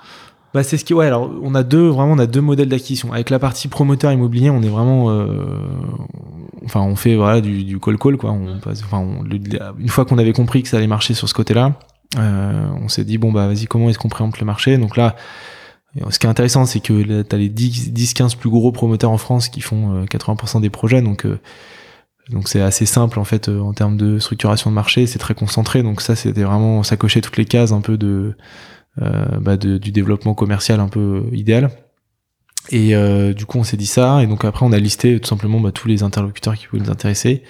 [0.52, 3.12] Bah c'est ce qui ouais alors on a deux vraiment on a deux modèles d'acquisition.
[3.12, 5.06] Avec la partie promoteur immobilier on est vraiment
[6.64, 8.32] enfin on fait voilà du, du call call quoi.
[8.32, 9.04] On passe enfin
[9.78, 11.74] une fois qu'on avait compris que ça allait marcher sur ce côté là
[12.16, 14.76] on s'est dit bon bah vas-y comment est-ce qu'on préempte le marché?
[14.76, 15.14] Donc là
[16.10, 19.48] ce qui est intéressant, c'est que tu as les 10-15 plus gros promoteurs en France
[19.48, 21.38] qui font 80% euh, des projets, donc euh,
[22.30, 25.34] donc c'est assez simple en fait euh, en termes de structuration de marché, c'est très
[25.34, 28.36] concentré, donc ça c'était vraiment ça cochait toutes les cases un peu de,
[29.40, 31.70] bah du développement commercial un peu idéal.
[32.70, 32.94] Et
[33.34, 35.72] du coup on s'est dit ça, et donc après on a listé tout simplement bah,
[35.72, 37.42] tous les interlocuteurs qui pouvaient nous intéresser.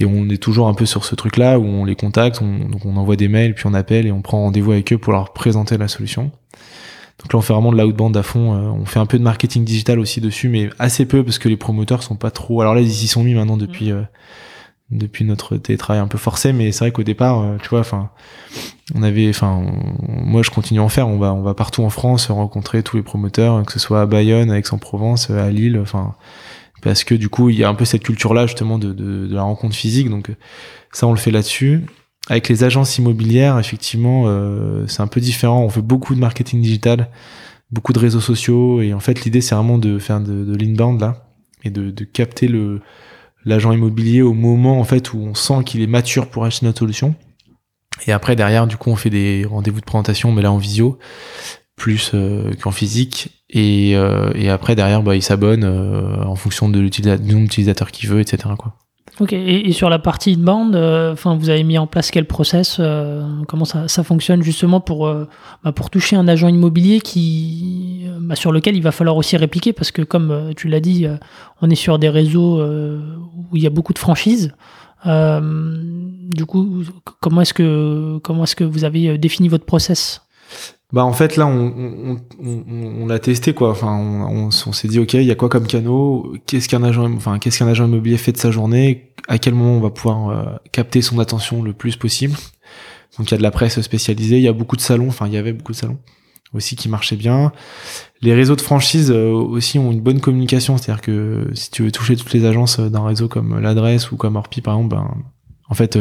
[0.00, 2.84] Et on est toujours un peu sur ce truc-là où on les contacte, on, donc
[2.84, 5.32] on envoie des mails, puis on appelle et on prend rendez-vous avec eux pour leur
[5.32, 6.32] présenter la solution.
[7.20, 8.54] Donc là, on fait vraiment de l'outbound à fond.
[8.54, 11.48] Euh, on fait un peu de marketing digital aussi dessus, mais assez peu parce que
[11.48, 12.60] les promoteurs sont pas trop.
[12.60, 13.96] Alors là, ils y sont mis maintenant depuis mm.
[13.96, 14.02] euh,
[14.90, 18.10] depuis notre télétravail un peu forcé, mais c'est vrai qu'au départ, euh, tu vois, enfin,
[18.94, 19.62] on avait, enfin,
[20.08, 21.08] moi, je continue à en faire.
[21.08, 24.06] On va on va partout en France rencontrer tous les promoteurs, que ce soit à
[24.06, 26.14] Bayonne, à Aix-en-Provence, à Lille, enfin,
[26.82, 29.34] parce que du coup, il y a un peu cette culture-là justement de, de, de
[29.34, 30.10] la rencontre physique.
[30.10, 30.30] Donc
[30.92, 31.86] ça, on le fait là-dessus.
[32.28, 35.62] Avec les agences immobilières, effectivement, euh, c'est un peu différent.
[35.62, 37.10] On fait beaucoup de marketing digital,
[37.70, 41.00] beaucoup de réseaux sociaux, et en fait, l'idée, c'est vraiment de faire de, de l'inbound
[41.00, 41.26] là,
[41.64, 42.80] et de, de capter le
[43.44, 46.78] l'agent immobilier au moment en fait où on sent qu'il est mature pour acheter notre
[46.78, 47.14] solution.
[48.06, 50.98] Et après, derrière, du coup, on fait des rendez-vous de présentation, mais là en visio,
[51.76, 53.44] plus euh, qu'en physique.
[53.50, 57.44] Et, euh, et après, derrière, bah, il s'abonne euh, en fonction de l'utilisateur, du nombre
[57.44, 58.50] d'utilisateurs qu'il veut, etc.
[58.58, 58.76] Quoi.
[59.20, 62.78] Ok, et, sur la partie inbound, euh, enfin, vous avez mis en place quel process
[62.80, 65.28] euh, Comment ça, ça, fonctionne justement pour, euh,
[65.62, 69.72] bah, pour toucher un agent immobilier qui, bah, sur lequel il va falloir aussi répliquer
[69.72, 71.06] Parce que, comme tu l'as dit,
[71.62, 74.52] on est sur des réseaux où il y a beaucoup de franchises.
[75.04, 76.82] du coup,
[77.20, 80.22] comment est-ce que, comment est-ce que vous avez défini votre process?
[80.94, 83.70] Bah en fait là on, on, on, on l'a testé quoi.
[83.70, 87.40] Enfin on, s'est dit ok il y a quoi comme canaux Qu'est-ce qu'un agent enfin
[87.40, 89.12] qu'est-ce qu'un agent immobilier fait de sa journée?
[89.26, 92.36] À quel moment on va pouvoir euh, capter son attention le plus possible?
[93.18, 95.08] Donc il y a de la presse spécialisée, il y a beaucoup de salons.
[95.08, 95.98] Enfin il y avait beaucoup de salons
[96.52, 97.50] aussi qui marchaient bien.
[98.22, 101.90] Les réseaux de franchise euh, aussi ont une bonne communication, c'est-à-dire que si tu veux
[101.90, 105.08] toucher toutes les agences d'un réseau comme l'adresse ou comme Orpi par exemple, ben
[105.68, 105.98] en fait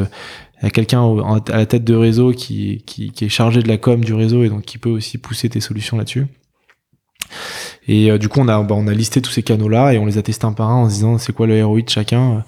[0.64, 1.04] y a quelqu'un
[1.52, 4.44] à la tête de réseau qui, qui, qui, est chargé de la com du réseau
[4.44, 6.28] et donc qui peut aussi pousser tes solutions là-dessus.
[7.88, 10.06] Et euh, du coup, on a, bah, on a listé tous ces canaux-là et on
[10.06, 12.44] les a testés un par un en se disant c'est quoi le ROI de chacun?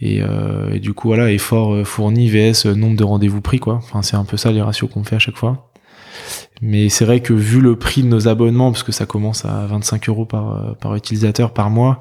[0.00, 3.76] Et, euh, du coup, voilà, effort euh, fourni vs nombre de rendez-vous pris, quoi.
[3.76, 5.70] Enfin, c'est un peu ça les ratios qu'on fait à chaque fois.
[6.60, 9.66] Mais c'est vrai que vu le prix de nos abonnements, parce que ça commence à
[9.66, 11.98] 25 euros par, par utilisateur par mois,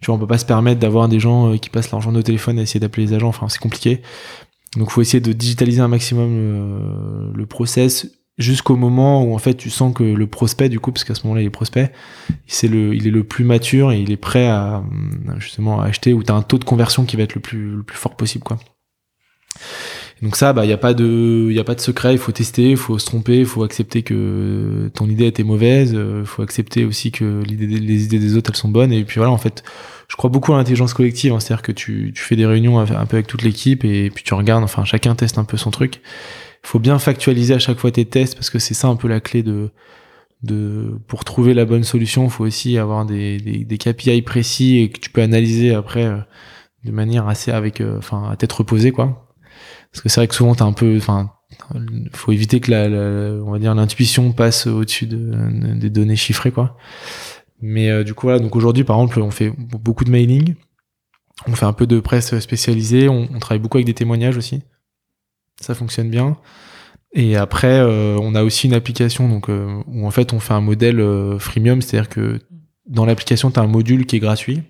[0.00, 2.58] tu vois, on peut pas se permettre d'avoir des gens qui passent l'argent de téléphone
[2.58, 3.28] à essayer d'appeler les agents.
[3.28, 4.02] Enfin, c'est compliqué.
[4.76, 8.08] Donc, faut essayer de digitaliser un maximum le, le process
[8.38, 11.22] jusqu'au moment où en fait tu sens que le prospect du coup parce qu'à ce
[11.24, 11.90] moment-là il est prospect
[12.46, 14.82] c'est le il est le plus mature et il est prêt à
[15.38, 17.76] justement à acheter où tu as un taux de conversion qui va être le plus
[17.76, 18.58] le plus fort possible quoi.
[20.22, 22.18] Donc ça bah il y a pas de il y a pas de secret il
[22.18, 25.98] faut tester il faut se tromper il faut accepter que ton idée était mauvaise il
[25.98, 28.92] euh, faut accepter aussi que les idées des autres elles sont bonnes.
[28.92, 29.64] Et puis voilà en fait
[30.08, 31.40] je crois beaucoup à l'intelligence collective hein.
[31.40, 34.34] c'est-à-dire que tu, tu fais des réunions un peu avec toute l'équipe et puis tu
[34.34, 36.00] regardes enfin chacun teste un peu son truc
[36.66, 39.20] faut bien factualiser à chaque fois tes tests parce que c'est ça un peu la
[39.20, 39.70] clé de
[40.42, 42.24] de pour trouver la bonne solution.
[42.24, 46.04] Il faut aussi avoir des, des, des, KPI précis et que tu peux analyser après
[46.04, 46.18] euh,
[46.84, 49.34] de manière assez avec euh, enfin à tête reposée quoi.
[49.92, 51.30] Parce que c'est vrai que souvent t'as un peu enfin
[52.12, 52.88] faut éviter que la,
[53.44, 56.76] on va dire l'intuition passe au-dessus de, des données chiffrées quoi.
[57.60, 60.54] Mais euh, du coup voilà donc aujourd'hui par exemple on fait beaucoup de mailing,
[61.46, 64.62] on fait un peu de presse spécialisée, on, on travaille beaucoup avec des témoignages aussi
[65.60, 66.36] ça fonctionne bien.
[67.12, 70.52] Et après, euh, on a aussi une application donc euh, où en fait on fait
[70.52, 72.40] un modèle euh, freemium, c'est-à-dire que
[72.86, 74.62] dans l'application, tu as un module qui est gratuit,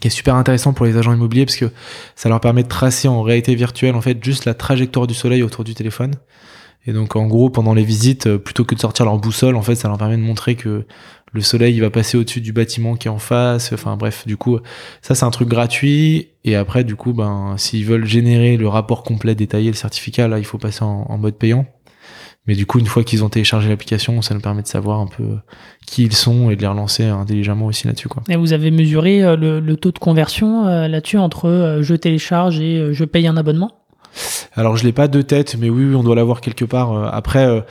[0.00, 1.70] qui est super intéressant pour les agents immobiliers parce que
[2.16, 5.42] ça leur permet de tracer en réalité virtuelle en fait juste la trajectoire du soleil
[5.42, 6.14] autour du téléphone.
[6.86, 9.74] Et donc en gros, pendant les visites, plutôt que de sortir leur boussole, en fait,
[9.74, 10.86] ça leur permet de montrer que
[11.34, 13.72] le soleil il va passer au-dessus du bâtiment qui est en face.
[13.72, 14.58] Enfin bref, du coup,
[15.02, 16.28] ça c'est un truc gratuit.
[16.44, 20.38] Et après, du coup, ben s'ils veulent générer le rapport complet détaillé, le certificat, là,
[20.38, 21.66] il faut passer en, mode payant.
[22.46, 25.06] Mais du coup, une fois qu'ils ont téléchargé l'application, ça nous permet de savoir un
[25.06, 25.38] peu
[25.86, 28.08] qui ils sont et de les relancer intelligemment aussi là-dessus.
[28.08, 28.22] Quoi.
[28.28, 32.60] Et vous avez mesuré euh, le, taux de conversion euh, là-dessus entre euh, je télécharge
[32.60, 33.86] et je paye un abonnement?
[34.54, 37.12] Alors, je l'ai pas de tête, mais oui, oui on doit l'avoir quelque part.
[37.12, 37.64] Après,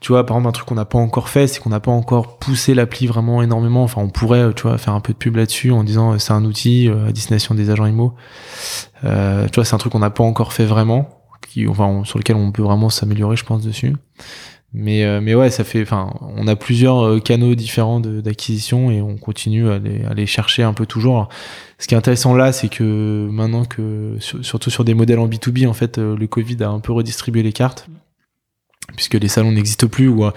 [0.00, 1.90] tu vois, par exemple, un truc qu'on n'a pas encore fait, c'est qu'on n'a pas
[1.90, 3.82] encore poussé l'appli vraiment énormément.
[3.82, 6.32] Enfin, on pourrait, tu vois, faire un peu de pub là-dessus en disant euh, c'est
[6.32, 8.14] un outil euh, à destination des agents IMO.
[9.04, 11.08] Euh, tu vois, c'est un truc qu'on n'a pas encore fait vraiment,
[11.48, 13.96] qui, enfin, sur lequel on peut vraiment s'améliorer, je pense, dessus.
[14.72, 19.16] Mais, euh, mais ouais, ça fait, enfin, on a plusieurs canaux différents d'acquisition et on
[19.16, 19.78] continue à
[20.14, 21.28] les chercher un peu toujours.
[21.78, 25.66] ce qui est intéressant là, c'est que maintenant que, surtout sur des modèles en B2B,
[25.66, 27.88] en fait, le Covid a un peu redistribué les cartes
[28.96, 30.30] puisque les salons n'existent plus ou euh,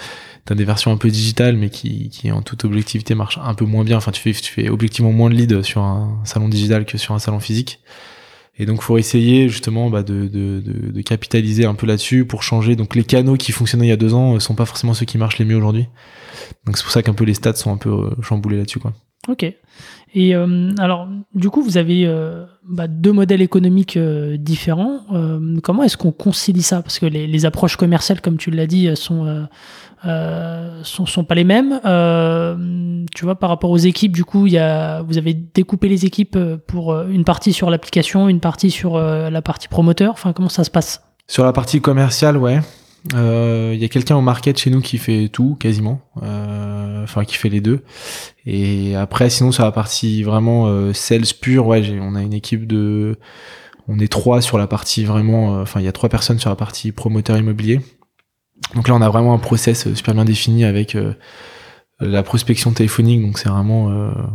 [0.46, 3.66] t'as des versions un peu digitales mais qui, qui en toute objectivité marchent un peu
[3.66, 3.98] moins bien.
[3.98, 7.14] Enfin, tu fais, tu fais objectivement moins de leads sur un salon digital que sur
[7.14, 7.80] un salon physique.
[8.62, 12.76] Et donc, faut essayer justement bah, de, de, de, capitaliser un peu là-dessus pour changer.
[12.76, 15.06] Donc, les canaux qui fonctionnaient il y a deux ans euh, sont pas forcément ceux
[15.06, 15.88] qui marchent les mieux aujourd'hui.
[16.66, 18.94] Donc, c'est pour ça qu'un peu les stats sont un peu euh, chamboulés là-dessus, quoi.
[19.28, 19.46] Ok.
[20.14, 25.00] Et euh, alors, du coup, vous avez euh, bah, deux modèles économiques euh, différents.
[25.64, 26.82] comment est-ce qu'on concilie ça?
[26.82, 29.48] Parce que les, les, approches commerciales, comme tu l'as dit, sont,
[30.04, 31.80] sont, sont pas les mêmes.
[33.16, 36.38] tu vois, par rapport aux équipes, du coup, y a, vous avez découpé les équipes
[36.68, 40.12] pour une partie sur l'application, une partie sur la partie promoteur.
[40.12, 41.02] Enfin, comment ça se passe?
[41.28, 42.60] Sur la partie commerciale, ouais.
[43.10, 47.26] Il euh, y a quelqu'un au market chez nous qui fait tout quasiment, euh, enfin
[47.26, 47.84] qui fait les deux.
[48.46, 52.68] Et après, sinon sur la partie vraiment euh, sales pure, ouais, on a une équipe
[52.68, 53.18] de,
[53.88, 56.56] on est trois sur la partie vraiment, enfin il y a trois personnes sur la
[56.56, 57.82] partie promoteur immobilier.
[58.76, 60.96] Donc là, on a vraiment un process super bien défini avec
[62.00, 63.22] la prospection téléphonique.
[63.24, 63.88] Donc c'est vraiment,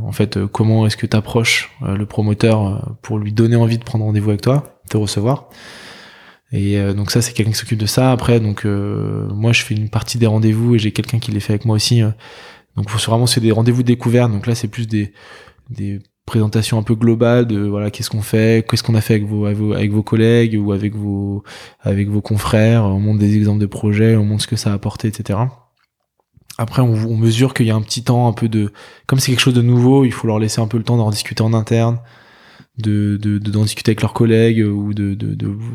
[0.04, 4.04] en fait, comment est-ce que tu approches le promoteur pour lui donner envie de prendre
[4.04, 5.48] rendez-vous avec toi, te recevoir.
[6.56, 8.10] Et euh, donc ça, c'est quelqu'un qui s'occupe de ça.
[8.10, 11.40] Après, donc euh, moi, je fais une partie des rendez-vous et j'ai quelqu'un qui les
[11.40, 12.02] fait avec moi aussi.
[12.02, 12.10] Euh.
[12.76, 14.30] donc vraiment, c'est des rendez-vous découverts.
[14.30, 15.12] Donc là, c'est plus des,
[15.68, 19.26] des présentations un peu globales de voilà qu'est-ce qu'on fait, qu'est-ce qu'on a fait avec
[19.26, 21.44] vos, avec vos, collègues ou avec vos
[21.82, 22.84] avec vos confrères.
[22.84, 25.38] On montre des exemples de projets, on montre ce que ça a apporté, etc.
[26.58, 28.72] Après, on mesure qu'il y a un petit temps, un peu de,
[29.06, 31.10] comme c'est quelque chose de nouveau, il faut leur laisser un peu le temps d'en
[31.10, 31.98] discuter en interne
[32.78, 35.16] de d'en discuter avec leurs collègues ou de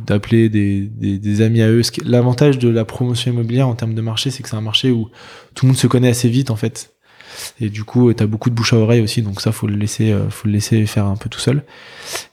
[0.06, 1.82] d'appeler des, des, des, amis à eux.
[2.06, 5.10] L'avantage de la promotion immobilière en termes de marché, c'est que c'est un marché où
[5.56, 6.94] tout le monde se connaît assez vite en fait.
[7.60, 9.76] Et du coup, tu as beaucoup de bouche à oreille aussi, donc ça faut le
[9.76, 11.64] laisser euh, faut le laisser faire un peu tout seul.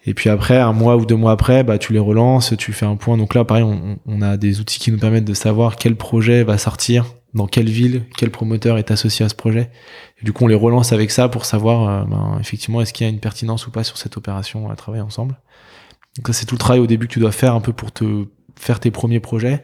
[0.06, 2.86] Et puis après, un mois ou deux mois après, bah tu les relances, tu fais
[2.86, 3.16] un point.
[3.16, 6.42] Donc là, pareil, on, on a des outils qui nous permettent de savoir quel projet
[6.44, 9.70] va sortir dans quelle ville, quel promoteur est associé à ce projet.
[10.20, 13.06] Et du coup, on les relance avec ça pour savoir, euh, ben, effectivement, est-ce qu'il
[13.06, 15.38] y a une pertinence ou pas sur cette opération à travailler ensemble.
[16.16, 17.92] Donc ça c'est tout le travail au début que tu dois faire un peu pour
[17.92, 18.26] te
[18.56, 19.62] faire tes premiers projets.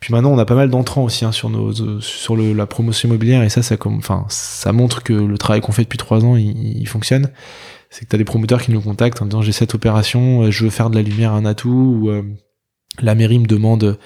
[0.00, 3.08] Puis maintenant, on a pas mal d'entrants aussi hein, sur nos sur le, la promotion
[3.08, 6.22] immobilière et ça, ça comme, enfin, ça montre que le travail qu'on fait depuis trois
[6.24, 7.30] ans, il, il fonctionne.
[7.88, 10.50] C'est que tu as des promoteurs qui nous contactent en disant j'ai cette opération, euh,
[10.50, 12.22] je veux faire de la lumière un atout ou euh,
[13.00, 13.98] la mairie me demande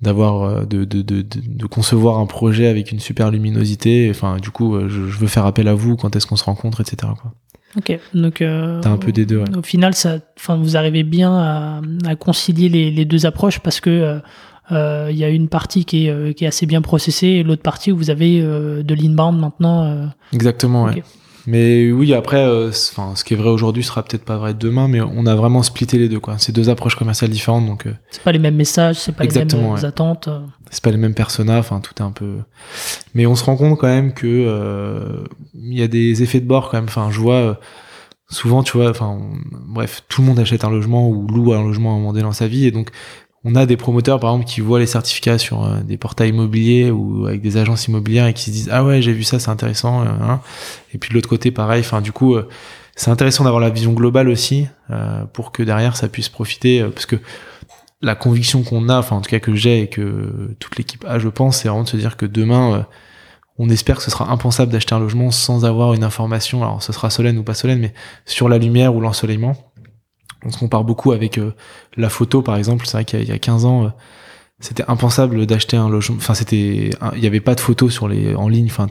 [0.00, 4.08] d'avoir euh, de, de, de, de, concevoir un projet avec une super luminosité.
[4.10, 5.96] Enfin, du coup, je, je veux faire appel à vous.
[5.96, 7.12] Quand est-ce qu'on se rencontre, etc.
[7.20, 7.32] Quoi.
[7.76, 9.38] Ok, donc euh, t'as un peu des deux.
[9.38, 9.56] Ouais.
[9.56, 13.80] Au final, ça, enfin, vous arrivez bien à, à concilier les, les, deux approches parce
[13.80, 14.20] que
[14.70, 17.42] il euh, y a une partie qui est, euh, qui est assez bien processée et
[17.42, 20.10] l'autre partie où vous avez euh, de l'inbound maintenant.
[20.32, 20.96] Exactement, okay.
[20.96, 21.02] ouais.
[21.50, 25.00] Mais oui, après, enfin, ce qui est vrai aujourd'hui sera peut-être pas vrai demain, mais
[25.00, 26.36] on a vraiment splitté les deux, quoi.
[26.36, 27.86] C'est deux approches commerciales différentes, donc.
[28.10, 29.84] c'est pas les mêmes messages, c'est pas les mêmes ouais.
[29.84, 30.28] attentes.
[30.70, 32.34] C'est pas les mêmes personas, enfin, tout est un peu.
[33.14, 35.24] Mais on se rend compte quand même que
[35.54, 36.88] il y a des effets de bord quand même.
[36.88, 37.58] Enfin, je vois
[38.28, 39.18] souvent, tu vois, enfin,
[39.66, 42.24] bref, tout le monde achète un logement ou loue un logement à un moment donné
[42.24, 42.90] dans sa vie, et donc
[43.44, 46.90] on a des promoteurs par exemple qui voient les certificats sur euh, des portails immobiliers
[46.90, 49.50] ou avec des agences immobilières et qui se disent ah ouais j'ai vu ça c'est
[49.50, 50.40] intéressant euh, hein.
[50.92, 52.48] et puis de l'autre côté pareil enfin du coup euh,
[52.96, 57.06] c'est intéressant d'avoir la vision globale aussi euh, pour que derrière ça puisse profiter parce
[57.06, 57.16] que
[58.02, 61.18] la conviction qu'on a enfin en tout cas que j'ai et que toute l'équipe a
[61.18, 62.86] je pense c'est vraiment de se dire que demain
[63.56, 66.92] on espère que ce sera impensable d'acheter un logement sans avoir une information alors ce
[66.92, 69.67] sera solenne ou pas solenne mais sur la lumière ou l'ensoleillement
[70.44, 71.52] on se compare beaucoup avec euh,
[71.96, 72.86] la photo, par exemple.
[72.86, 73.88] C'est vrai qu'il y, a 15 ans, euh,
[74.60, 76.16] c'était impensable d'acheter un logement.
[76.16, 78.66] Enfin, c'était, il n'y avait pas de photos sur les en ligne.
[78.66, 78.86] Enfin,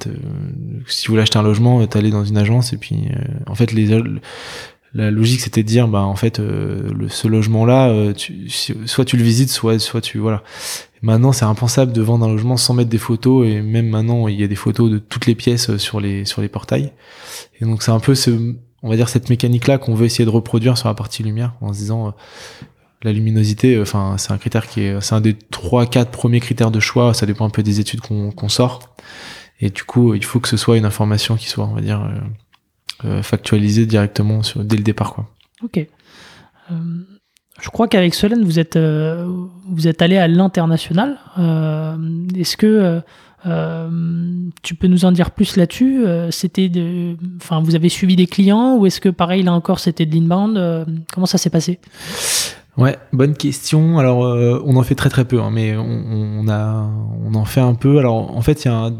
[0.88, 3.72] si vous voulez acheter un logement, t'allais dans une agence et puis, euh, en fait,
[3.72, 4.02] les
[4.94, 9.18] la logique c'était de dire bah en fait le, ce logement là tu, soit tu
[9.18, 10.44] le visites soit soit tu voilà
[11.02, 14.40] maintenant c'est impensable de vendre un logement sans mettre des photos et même maintenant il
[14.40, 16.94] y a des photos de toutes les pièces sur les sur les portails
[17.60, 20.26] et donc c'est un peu ce on va dire cette mécanique là qu'on veut essayer
[20.26, 22.12] de reproduire sur la partie lumière en se disant euh,
[23.04, 26.40] la luminosité euh, enfin c'est un critère qui est c'est un des trois quatre premiers
[26.40, 27.14] critères de choix.
[27.14, 28.96] Ça dépend un peu des études qu'on sort.
[29.60, 32.04] Et du coup il faut que ce soit une information qui soit on va dire
[32.04, 35.30] euh, euh factualisée directement sur, dès le départ quoi.
[35.64, 35.78] Ok.
[35.78, 36.76] Euh,
[37.60, 41.18] je crois qu'avec Solène vous êtes vous êtes allé à l'international.
[42.36, 43.02] Est-ce que
[43.46, 43.90] euh,
[44.64, 46.72] tu peux nous en dire plus là-dessus euh, C'était,
[47.42, 50.58] enfin, vous avez suivi des clients ou est-ce que pareil là encore c'était de l'inbound
[50.58, 51.80] euh, Comment ça s'est passé?
[52.78, 53.98] Ouais, bonne question.
[53.98, 55.84] Alors, euh, on en fait très très peu, hein, mais on,
[56.44, 56.88] on, a,
[57.26, 57.98] on en fait un peu.
[57.98, 58.94] Alors, en fait, il y a un,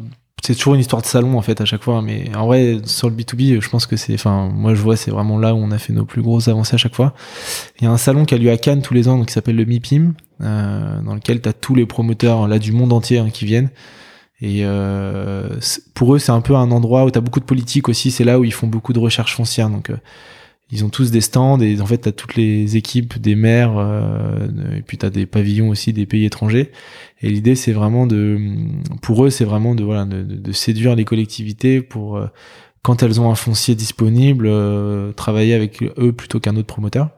[0.44, 3.10] c'est toujours une histoire de salon en fait à chaque fois, mais en vrai sur
[3.10, 5.72] le B2B, je pense que c'est, enfin, moi je vois c'est vraiment là où on
[5.72, 7.14] a fait nos plus grosses avancées à chaque fois.
[7.80, 9.34] Il y a un salon qui a lieu à Cannes tous les ans, donc qui
[9.34, 13.18] s'appelle le MIPIM, euh, dans lequel tu as tous les promoteurs là du monde entier
[13.18, 13.70] hein, qui viennent.
[14.42, 15.50] Et euh,
[15.94, 18.12] pour eux, c'est un peu un endroit où tu as beaucoup de politique aussi.
[18.12, 19.70] C'est là où ils font beaucoup de recherche foncière.
[19.70, 19.98] Donc, euh,
[20.70, 23.78] ils ont tous des stands et en fait, tu as toutes les équipes des maires
[23.78, 26.72] euh, et puis tu as des pavillons aussi des pays étrangers.
[27.22, 28.38] Et l'idée, c'est vraiment de,
[29.02, 32.28] pour eux, c'est vraiment de voilà, de, de, séduire les collectivités pour euh,
[32.82, 37.12] quand elles ont un foncier disponible, euh, travailler avec eux plutôt qu'un autre promoteur.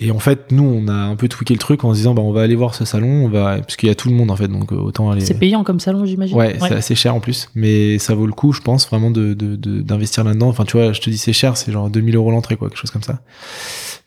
[0.00, 2.22] Et en fait, nous, on a un peu tweaké le truc en se disant, bah,
[2.22, 4.30] on va aller voir ce salon, on va, parce qu'il y a tout le monde
[4.30, 5.20] en fait, donc euh, autant aller.
[5.24, 6.36] C'est payant comme salon, j'imagine.
[6.36, 6.68] Ouais, ouais.
[6.68, 10.24] c'est assez cher en plus, mais ça vaut le coup, je pense, vraiment de, d'investir
[10.24, 10.48] de, là-dedans.
[10.48, 12.78] Enfin, tu vois, je te dis c'est cher, c'est genre 2000 euros l'entrée, quoi, quelque
[12.78, 13.20] chose comme ça.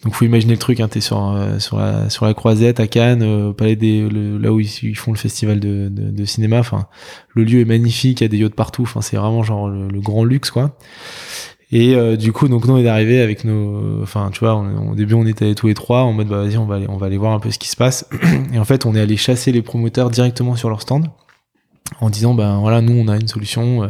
[0.03, 2.87] Donc, faut imaginer le truc, hein, t'es sur euh, sur la sur la Croisette à
[2.87, 6.25] Cannes, euh, au palais des, le, là où ils, font le festival de, de, de
[6.25, 6.59] cinéma.
[6.59, 6.87] Enfin,
[7.33, 8.83] le lieu est magnifique, il y a des yachts partout.
[8.83, 10.77] Enfin, c'est vraiment genre le, le grand luxe, quoi.
[11.71, 14.95] Et euh, du coup, donc nous on est arrivé avec nos, enfin tu vois, au
[14.95, 17.07] début on était tous les trois en mode bah vas-y on va aller, on va
[17.07, 18.07] aller voir un peu ce qui se passe.
[18.53, 21.07] Et en fait, on est allé chasser les promoteurs directement sur leur stand
[21.99, 23.87] en disant ben voilà nous on a une solution, euh,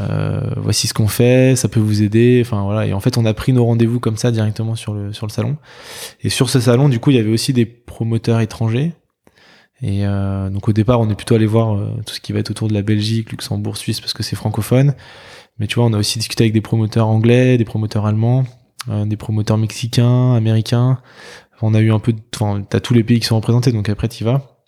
[0.00, 2.42] euh, voici ce qu'on fait, ça peut vous aider.
[2.44, 2.86] Enfin voilà.
[2.86, 5.32] Et en fait, on a pris nos rendez-vous comme ça directement sur le sur le
[5.32, 5.56] salon.
[6.22, 8.92] Et sur ce salon, du coup, il y avait aussi des promoteurs étrangers.
[9.82, 12.38] Et euh, donc au départ, on est plutôt allé voir euh, tout ce qui va
[12.38, 14.94] être autour de la Belgique, Luxembourg, Suisse parce que c'est francophone.
[15.62, 18.42] Mais tu vois, on a aussi discuté avec des promoteurs anglais, des promoteurs allemands,
[18.88, 20.98] euh, des promoteurs mexicains, américains.
[21.60, 24.08] On a eu un peu, enfin, t'as tous les pays qui sont représentés, donc après
[24.08, 24.58] t'y vas.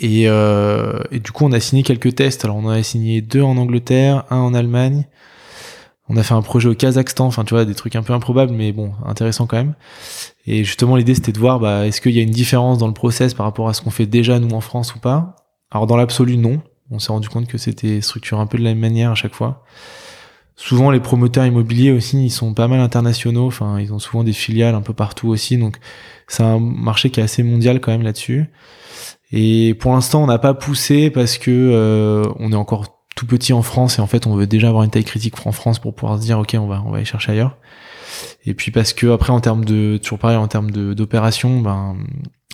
[0.00, 2.44] Et, euh, et, du coup, on a signé quelques tests.
[2.44, 5.06] Alors, on en a signé deux en Angleterre, un en Allemagne.
[6.08, 7.26] On a fait un projet au Kazakhstan.
[7.26, 9.74] Enfin, tu vois, des trucs un peu improbables, mais bon, intéressant quand même.
[10.44, 12.94] Et justement, l'idée, c'était de voir, bah, est-ce qu'il y a une différence dans le
[12.94, 15.36] process par rapport à ce qu'on fait déjà nous en France ou pas?
[15.70, 16.62] Alors, dans l'absolu, non.
[16.90, 19.34] On s'est rendu compte que c'était structuré un peu de la même manière à chaque
[19.34, 19.62] fois
[20.56, 23.46] souvent les promoteurs immobiliers aussi ils sont pas mal internationaux.
[23.46, 25.58] Enfin ils ont souvent des filiales un peu partout aussi.
[25.58, 25.76] Donc
[26.28, 28.46] c'est un marché qui est assez mondial quand même là-dessus.
[29.32, 33.52] Et pour l'instant on n'a pas poussé parce que euh, on est encore tout petit
[33.52, 35.94] en France et en fait on veut déjà avoir une taille critique en France pour
[35.94, 37.56] pouvoir se dire ok on va on va aller chercher ailleurs
[38.44, 41.96] Et puis parce que après en termes de toujours pareil en termes d'opération, ben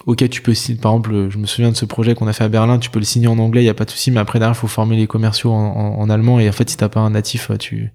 [0.07, 2.45] ok tu peux signer par exemple je me souviens de ce projet qu'on a fait
[2.45, 4.21] à Berlin, tu peux le signer en anglais, il y a pas de souci, mais
[4.21, 6.41] après derrière faut former les commerciaux en, en, allemand.
[6.41, 7.93] Et en fait si t'as pas un natif tu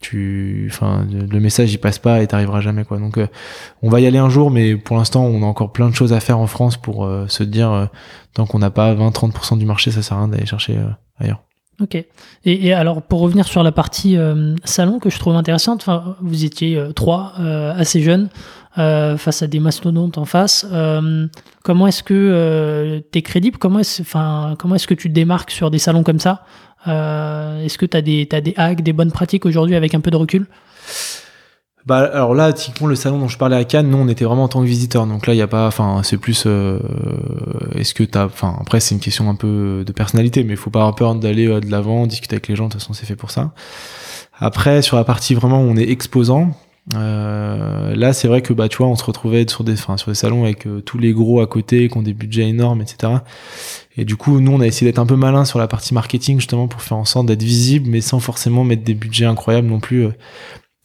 [0.00, 2.98] tu enfin le message il passe pas et t'arriveras jamais quoi.
[2.98, 3.26] Donc euh,
[3.82, 6.14] on va y aller un jour mais pour l'instant on a encore plein de choses
[6.14, 7.86] à faire en France pour euh, se dire euh,
[8.32, 10.78] tant qu'on n'a pas 20-30% du marché ça sert à rien d'aller chercher
[11.18, 11.42] ailleurs
[11.80, 11.94] Ok.
[11.94, 12.08] Et,
[12.44, 15.86] et, alors, pour revenir sur la partie euh, salon que je trouve intéressante,
[16.20, 18.28] vous étiez euh, trois, euh, assez jeunes,
[18.76, 20.64] face à des mastodontes en face.
[21.64, 23.58] comment est-ce que tu es crédible?
[23.58, 24.02] Comment est-ce,
[24.56, 26.44] comment est-ce que tu te démarques sur des salons comme ça?
[26.86, 30.10] Est-ce que tu as des, as des hacks, des bonnes pratiques aujourd'hui avec un peu
[30.10, 30.46] de recul?
[31.86, 34.44] Bah alors là, typiquement le salon dont je parlais à Cannes, nous on était vraiment
[34.44, 35.06] en tant que visiteur.
[35.06, 36.78] Donc là, il y a pas, enfin c'est plus, euh,
[37.74, 40.70] est-ce que t'as, enfin après c'est une question un peu de personnalité, mais il faut
[40.70, 42.66] pas avoir peur d'aller euh, de l'avant, discuter avec les gens.
[42.66, 43.52] De toute façon, c'est fait pour ça.
[44.38, 46.50] Après sur la partie vraiment où on est exposant,
[46.96, 50.10] euh, là c'est vrai que bah tu vois, on se retrouvait sur des, enfin sur
[50.10, 53.14] des salons avec euh, tous les gros à côté, qui ont des budgets énormes, etc.
[53.96, 56.38] Et du coup, nous on a essayé d'être un peu malin sur la partie marketing
[56.40, 59.80] justement pour faire en sorte d'être visible, mais sans forcément mettre des budgets incroyables non
[59.80, 60.08] plus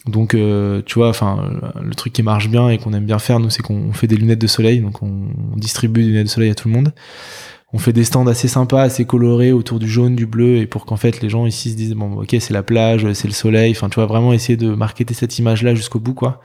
[0.08, 1.50] donc, euh, tu vois, enfin,
[1.82, 4.18] le truc qui marche bien et qu'on aime bien faire, nous, c'est qu'on fait des
[4.18, 4.80] lunettes de soleil.
[4.80, 6.94] Donc, on, distribue des lunettes de soleil à tout le monde.
[7.74, 10.86] On fait des stands assez sympas, assez colorés autour du jaune, du bleu, et pour
[10.86, 13.72] qu'en fait les gens ici se disent bon, ok, c'est la plage, c'est le soleil.
[13.72, 16.42] Enfin, tu vois, vraiment essayer de marketer cette image-là jusqu'au bout, quoi.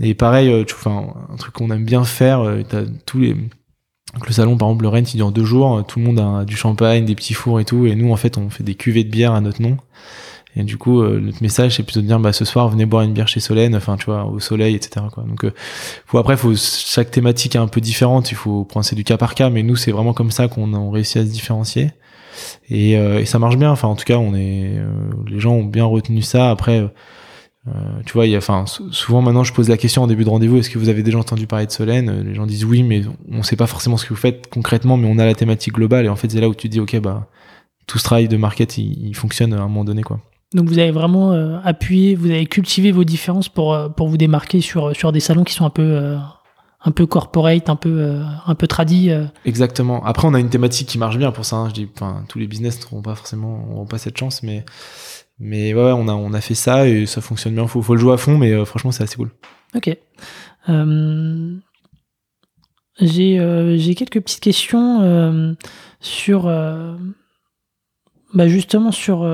[0.00, 3.36] Et pareil, euh, tu vois, un truc qu'on aime bien faire, euh, t'as tous les
[4.26, 5.84] le salon, par exemple, le Rennes, il dure deux jours.
[5.86, 7.86] Tout le monde a du champagne, des petits fours et tout.
[7.86, 9.76] Et nous, en fait, on fait des cuvées de bière à notre nom.
[10.56, 13.02] Et du coup, euh, notre message, c'est plutôt de dire, bah, ce soir, venez boire
[13.02, 15.24] une bière chez Solène, enfin, tu vois, au soleil, etc., quoi.
[15.24, 15.52] Donc, euh,
[16.06, 19.16] faut, après, faut, chaque thématique est un peu différente, il faut prendre, c'est du cas
[19.16, 21.90] par cas, mais nous, c'est vraiment comme ça qu'on a réussi à se différencier.
[22.68, 24.76] Et, euh, et, ça marche bien, enfin, en tout cas, on est,
[25.26, 26.50] les gens ont bien retenu ça.
[26.50, 26.88] Après,
[28.06, 30.30] tu vois, il y a, enfin, souvent maintenant, je pose la question en début de
[30.30, 32.22] rendez-vous, est-ce que vous avez déjà entendu parler de Solène?
[32.22, 35.08] Les gens disent oui, mais on sait pas forcément ce que vous faites concrètement, mais
[35.10, 37.28] on a la thématique globale, et en fait, c'est là où tu dis, ok, bah,
[37.86, 40.20] tout ce travail de market, il, il fonctionne à un moment donné, quoi.
[40.54, 44.16] Donc vous avez vraiment euh, appuyé, vous avez cultivé vos différences pour, euh, pour vous
[44.16, 46.16] démarquer sur, sur des salons qui sont un peu, euh,
[46.80, 49.10] un peu corporate, un peu, un peu tradis.
[49.44, 50.04] Exactement.
[50.04, 51.56] Après, on a une thématique qui marche bien pour ça.
[51.56, 51.68] Hein.
[51.70, 51.88] Je dis,
[52.28, 54.64] tous les business n'auront pas forcément, pas cette chance, mais,
[55.40, 57.66] mais ouais, on a, on a fait ça et ça fonctionne bien.
[57.66, 59.32] Faut, faut le jouer à fond, mais franchement, c'est assez cool.
[59.74, 59.96] Ok.
[63.00, 65.56] j'ai, j'ai quelques petites questions
[66.00, 66.44] sur,
[68.34, 69.24] bah justement sur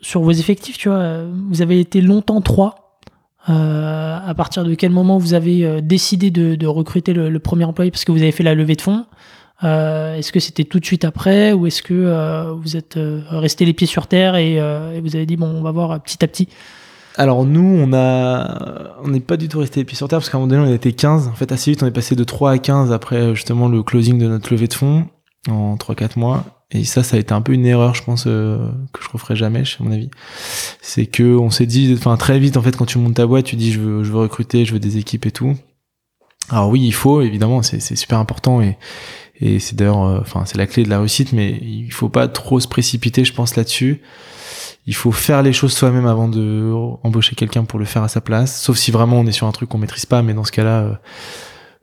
[0.00, 2.86] sur vos effectifs, tu vois, vous avez été longtemps trois.
[3.48, 7.92] Euh, à partir de quel moment vous avez euh, décidé de, recruter le, premier employé
[7.92, 9.06] parce que vous avez fait la levée de fonds?
[9.62, 12.98] Euh, Est-ce que c'était tout de suite après ou est-ce que vous êtes
[13.30, 14.60] resté les pieds sur terre et,
[15.00, 16.48] vous avez dit bon on va voir petit à petit?
[17.18, 20.28] Alors nous, on a, on n'est pas du tout resté les pieds sur terre parce
[20.28, 21.28] qu'à un moment donné, on était 15.
[21.28, 24.18] En fait, assez vite, on est passé de 3 à 15 après justement le closing
[24.18, 25.06] de notre levée de fonds
[25.48, 26.44] en 3-4 mois.
[26.72, 29.36] Et ça, ça a été un peu une erreur, je pense, euh, que je referai
[29.36, 30.10] jamais, à mon avis.
[30.80, 33.44] C'est que on s'est dit, enfin très vite, en fait, quand tu montes ta boîte,
[33.44, 35.56] tu dis, je veux, je veux recruter, je veux des équipes et tout.
[36.50, 38.78] Alors oui, il faut, évidemment, c'est super important et,
[39.40, 42.26] et c'est d'ailleurs, euh, enfin, c'est la clé de la réussite, mais il faut pas
[42.28, 44.00] trop se précipiter, je pense, là-dessus.
[44.86, 48.20] Il faut faire les choses soi-même avant de embaucher quelqu'un pour le faire à sa
[48.20, 48.60] place.
[48.60, 50.80] Sauf si vraiment on est sur un truc qu'on maîtrise pas, mais dans ce cas-là,
[50.80, 50.94] euh,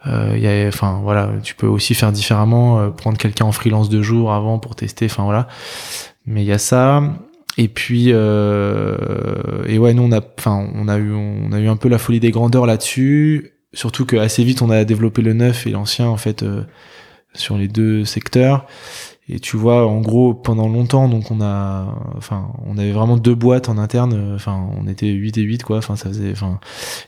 [0.07, 3.89] euh, y a, enfin voilà, tu peux aussi faire différemment, euh, prendre quelqu'un en freelance
[3.89, 5.47] deux jours avant pour tester, enfin voilà.
[6.25, 7.03] Mais il y a ça.
[7.57, 11.67] Et puis euh, et ouais, nous on a, enfin on a eu, on a eu
[11.67, 13.51] un peu la folie des grandeurs là-dessus.
[13.73, 16.63] Surtout que assez vite on a développé le neuf et l'ancien en fait euh,
[17.33, 18.65] sur les deux secteurs.
[19.29, 23.35] Et tu vois, en gros, pendant longtemps, donc on a, enfin, on avait vraiment deux
[23.35, 24.13] boîtes en interne.
[24.13, 25.77] Euh, enfin, on était 8 et 8, quoi.
[25.77, 26.59] Enfin, ça faisait, enfin,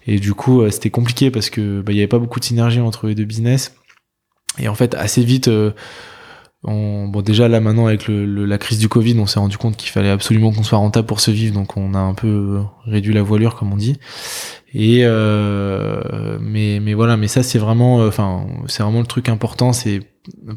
[0.08, 2.46] et du coup, euh, c'était compliqué parce que, bah, il y avait pas beaucoup de
[2.46, 3.76] synergie entre les deux business.
[4.60, 5.72] Et en fait, assez vite, euh,
[6.64, 9.90] on, bon, déjà là maintenant avec la crise du Covid, on s'est rendu compte qu'il
[9.92, 13.22] fallait absolument qu'on soit rentable pour se vivre, donc on a un peu réduit la
[13.22, 14.00] voilure, comme on dit.
[14.78, 19.72] Et euh, mais mais voilà, mais ça c'est vraiment, enfin, c'est vraiment le truc important,
[19.72, 20.02] c'est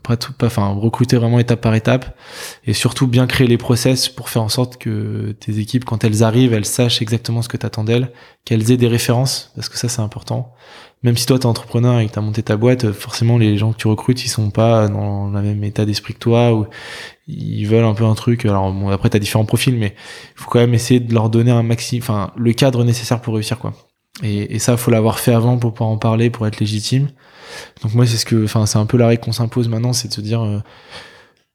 [0.02, 2.18] pas tout, pas, enfin, recruter vraiment étape par étape
[2.66, 6.24] et surtout bien créer les process pour faire en sorte que tes équipes, quand elles
[6.24, 8.10] arrivent, elles sachent exactement ce que t'attends d'elles,
[8.44, 10.52] qu'elles aient des références, parce que ça, c'est important.
[11.04, 13.76] Même si toi, t'es entrepreneur et que t'as monté ta boîte, forcément, les gens que
[13.78, 16.66] tu recrutes, ils sont pas dans le même état d'esprit que toi ou
[17.28, 18.44] ils veulent un peu un truc.
[18.46, 19.94] Alors, bon, après, t'as différents profils, mais
[20.34, 23.34] il faut quand même essayer de leur donner un maxi, enfin, le cadre nécessaire pour
[23.34, 23.74] réussir, quoi.
[24.22, 27.08] Et, et ça, faut l'avoir fait avant pour pouvoir en parler, pour être légitime.
[27.82, 30.08] Donc moi, c'est ce que, enfin, c'est un peu la règle qu'on s'impose maintenant, c'est
[30.08, 30.60] de se dire, euh,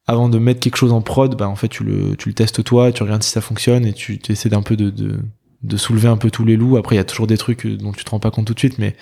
[0.06, 2.64] avant de mettre quelque chose en prod, bah en fait, tu le, tu le testes
[2.64, 5.18] toi, tu regardes si ça fonctionne et tu, essaies d'un peu de, de,
[5.62, 6.76] de soulever un peu tous les loups.
[6.76, 8.58] Après, il y a toujours des trucs dont tu te rends pas compte tout de
[8.58, 8.96] suite, mais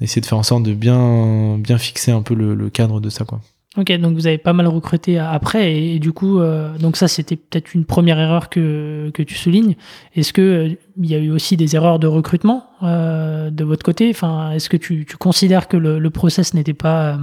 [0.00, 3.10] essayer de faire en sorte de bien, bien fixer un peu le, le cadre de
[3.10, 3.40] ça, quoi.
[3.78, 7.36] Ok, donc vous avez pas mal recruté après, et, du coup, euh, donc ça c'était
[7.36, 9.76] peut-être une première erreur que, que tu soulignes.
[10.14, 13.82] Est-ce que euh, il y a eu aussi des erreurs de recrutement euh, de votre
[13.82, 14.10] côté?
[14.10, 17.18] Enfin, est-ce que tu, tu, considères que le, le process n'était pas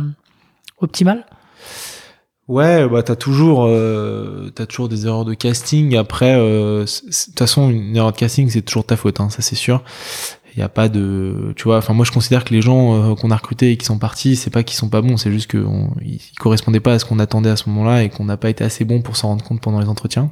[0.80, 1.24] optimal?
[2.48, 5.96] Ouais, bah t'as toujours, euh, t'as toujours des erreurs de casting.
[5.98, 9.54] Après, de toute façon, une erreur de casting, c'est toujours ta faute, hein, ça c'est
[9.54, 9.84] sûr.
[10.56, 11.78] Il y a pas de, tu vois.
[11.78, 14.36] Enfin, moi, je considère que les gens euh, qu'on a recrutés et qui sont partis,
[14.36, 17.50] c'est pas qu'ils sont pas bons, c'est juste qu'ils correspondaient pas à ce qu'on attendait
[17.50, 19.80] à ce moment-là et qu'on n'a pas été assez bon pour s'en rendre compte pendant
[19.80, 20.32] les entretiens.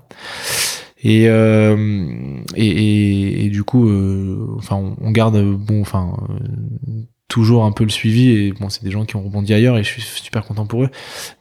[1.03, 6.11] Et, euh, et, et, du coup, euh, enfin, on, garde bon, enfin,
[7.27, 9.83] toujours un peu le suivi et bon c'est des gens qui ont rebondi ailleurs et
[9.83, 10.89] je suis super content pour eux.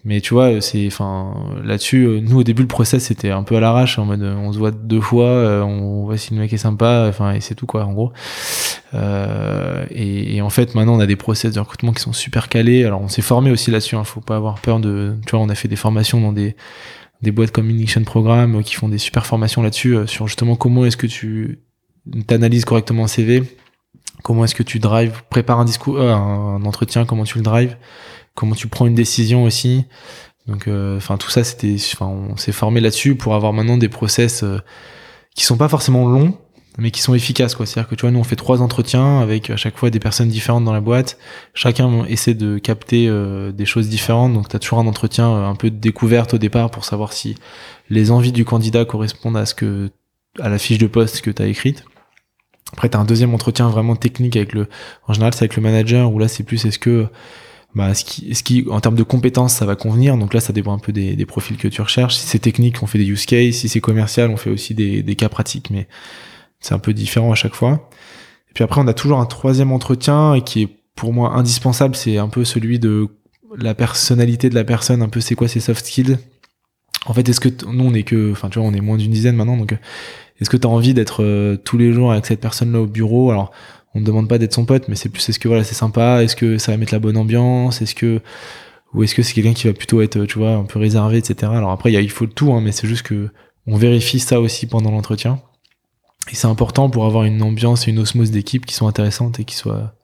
[0.05, 1.35] Mais tu vois c'est enfin
[1.65, 4.53] là-dessus euh, nous au début le process c'était un peu à l'arrache en mode on
[4.53, 7.55] se voit deux fois euh, on voit si le mec est sympa enfin et c'est
[7.55, 8.13] tout quoi en gros.
[8.95, 12.49] Euh, et, et, en fait maintenant on a des process de recrutement qui sont super
[12.49, 12.85] calés.
[12.85, 15.49] Alors on s'est formé aussi là-dessus hein, faut pas avoir peur de tu vois on
[15.49, 16.57] a fait des formations dans des
[17.23, 20.97] des boîtes comme Ignition Programme qui font des super formations là-dessus sur justement comment est-ce
[20.97, 21.61] que tu
[22.27, 23.43] t'analyses correctement un CV
[24.27, 27.77] Comment est-ce que tu drives, prépare un discours, euh, un entretien, comment tu le drives,
[28.35, 29.85] comment tu prends une décision aussi.
[30.49, 33.89] Donc, euh, enfin, tout ça, c'était, enfin, on s'est formé là-dessus pour avoir maintenant des
[33.89, 34.59] process euh,
[35.37, 36.37] qui sont pas forcément longs,
[36.77, 37.67] mais qui sont efficaces, quoi.
[37.67, 40.29] C'est-à-dire que tu vois, nous, on fait trois entretiens avec à chaque fois des personnes
[40.29, 41.19] différentes dans la boîte.
[41.55, 43.09] Chacun essaie de capter
[43.55, 44.35] des choses différentes.
[44.35, 47.37] Donc, tu as toujours un entretien un peu de découverte au départ pour savoir si
[47.91, 49.89] les envies du candidat correspondent à ce que,
[50.41, 51.85] à la fiche de poste que tu as écrite.
[52.73, 54.69] Après, tu as un deuxième entretien vraiment technique avec le,
[55.07, 57.07] en général, c'est avec le manager, où là, c'est plus est-ce que,
[57.75, 60.17] bah, ce qui, ce qui, en termes de compétences, ça va convenir?
[60.17, 62.17] Donc là, ça dépend un peu des, profils que tu recherches.
[62.17, 63.57] Si c'est technique, on fait des use cases.
[63.57, 65.87] Si c'est commercial, on fait aussi des, des cas pratiques, mais
[66.61, 67.89] c'est un peu différent à chaque fois.
[68.51, 71.95] Et puis après, on a toujours un troisième entretien qui est pour moi indispensable.
[71.95, 73.09] C'est un peu celui de
[73.57, 76.19] la personnalité de la personne, un peu c'est quoi ses soft skills?
[77.07, 79.13] En fait, est-ce que nous on est que, enfin tu vois, on est moins d'une
[79.13, 79.77] dizaine maintenant, donc
[80.41, 83.31] est-ce que tu as envie d'être euh, tous les jours avec cette personne-là au bureau?
[83.31, 83.53] Alors,
[83.95, 86.23] on ne demande pas d'être son pote, mais c'est plus est-ce que voilà, c'est sympa?
[86.23, 87.81] Est-ce que ça va mettre la bonne ambiance?
[87.81, 88.21] Est-ce que
[88.93, 91.53] ou est-ce que c'est quelqu'un qui va plutôt être, tu vois, un peu réservé, etc.
[91.55, 93.29] Alors après, il faut tout, hein, mais c'est juste que
[93.67, 95.41] on vérifie ça aussi pendant l'entretien.
[96.31, 99.45] Et c'est important pour avoir une ambiance et une osmose d'équipe qui sont intéressantes et
[99.45, 99.95] qui soient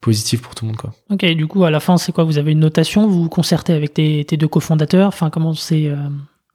[0.00, 0.92] positives pour tout le monde, quoi.
[1.10, 2.24] Ok, du coup, à la fin, c'est quoi?
[2.24, 3.06] Vous avez une notation?
[3.06, 5.08] Vous vous concertez avec tes, deux cofondateurs?
[5.08, 5.96] Enfin, comment c'est euh,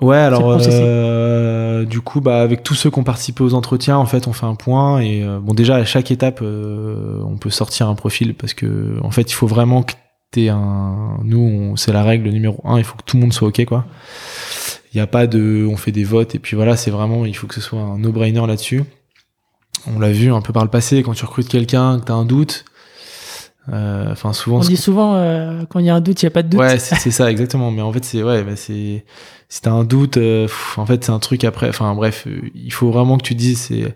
[0.01, 4.07] Ouais, alors euh, du coup, bah avec tous ceux qui ont participé aux entretiens, en
[4.07, 7.51] fait, on fait un point et euh, bon déjà à chaque étape, euh, on peut
[7.51, 9.93] sortir un profil parce que en fait, il faut vraiment que
[10.31, 11.19] t'aies un.
[11.23, 13.85] Nous, c'est la règle numéro un, il faut que tout le monde soit ok quoi.
[14.91, 17.35] Il n'y a pas de, on fait des votes et puis voilà, c'est vraiment, il
[17.35, 18.83] faut que ce soit un no-brainer là-dessus.
[19.87, 22.25] On l'a vu un peu par le passé, quand tu recrutes quelqu'un, que t'as un
[22.25, 22.65] doute,
[23.67, 24.57] enfin souvent.
[24.57, 25.13] On dit souvent
[25.69, 26.59] quand il y a un doute, il y a pas de doute.
[26.59, 27.71] Ouais, c'est ça exactement.
[27.71, 29.03] Mais en fait, c'est ouais, bah, c'est
[29.51, 30.47] si t'as un doute, euh,
[30.77, 31.67] en fait, c'est un truc après.
[31.67, 33.93] Enfin, bref, euh, il faut vraiment que tu dises c'est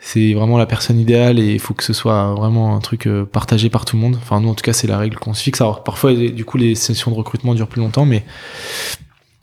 [0.00, 3.24] c'est vraiment la personne idéale et il faut que ce soit vraiment un truc euh,
[3.24, 4.16] partagé par tout le monde.
[4.16, 5.60] Enfin, nous, en tout cas, c'est la règle qu'on se fixe.
[5.60, 8.24] Alors, parfois, du coup, les sessions de recrutement durent plus longtemps, mais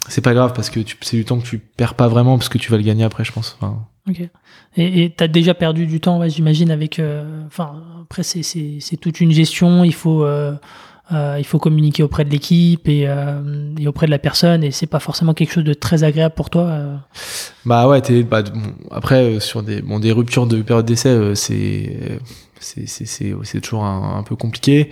[0.07, 2.57] c'est pas grave parce que c'est du temps que tu perds pas vraiment parce que
[2.57, 3.57] tu vas le gagner après, je pense.
[3.59, 4.29] Enfin, ok.
[4.75, 6.99] Et t'as déjà perdu du temps, ouais, j'imagine, avec.
[7.45, 9.83] Enfin, après, c'est toute une gestion.
[9.83, 10.25] Il faut
[11.11, 14.71] euh, il faut communiquer auprès de l'équipe et, euh, et, auprès de la personne et
[14.71, 16.63] c'est pas forcément quelque chose de très agréable pour toi.
[16.63, 16.95] Euh.
[17.65, 18.41] Bah ouais, t'es, bah,
[18.89, 22.19] après sur des, bon, des ruptures de période d'essai, c'est
[22.59, 24.89] c'est c'est toujours un, peu compliqué.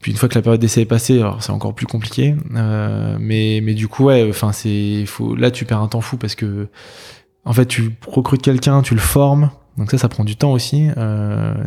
[0.00, 2.34] Puis une fois que la période d'essai est passée, alors c'est encore plus compliqué.
[2.50, 6.34] mais mais du coup ouais, enfin c'est faut là tu perds un temps fou parce
[6.34, 6.68] que
[7.44, 10.88] en fait tu recrutes quelqu'un, tu le formes, donc ça ça prend du temps aussi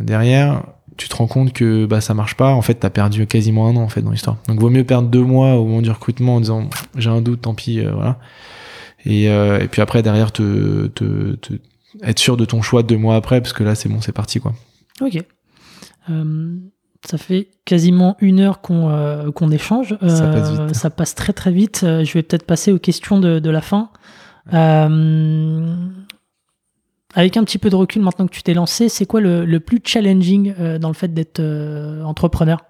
[0.00, 0.62] derrière
[0.96, 3.76] tu te rends compte que bah ça marche pas en fait t'as perdu quasiment un
[3.76, 4.36] an en fait dans l'histoire.
[4.48, 7.42] Donc vaut mieux perdre deux mois au moment du recrutement en disant j'ai un doute
[7.42, 8.18] tant pis euh, voilà.
[9.04, 11.54] Et, euh, et puis après derrière te, te, te,
[12.02, 14.40] être sûr de ton choix deux mois après parce que là c'est bon c'est parti
[14.40, 14.52] quoi.
[15.00, 15.18] Ok.
[16.10, 16.56] Euh,
[17.04, 19.96] ça fait quasiment une heure qu'on qu'on échange.
[20.06, 20.74] Ça passe, vite.
[20.74, 21.80] ça passe très très vite.
[21.82, 23.90] Je vais peut-être passer aux questions de, de la fin.
[27.14, 29.80] Avec un petit peu de recul maintenant que tu t'es lancé, c'est quoi le, plus
[29.84, 32.64] challenging euh, dans le fait d'être euh, entrepreneur?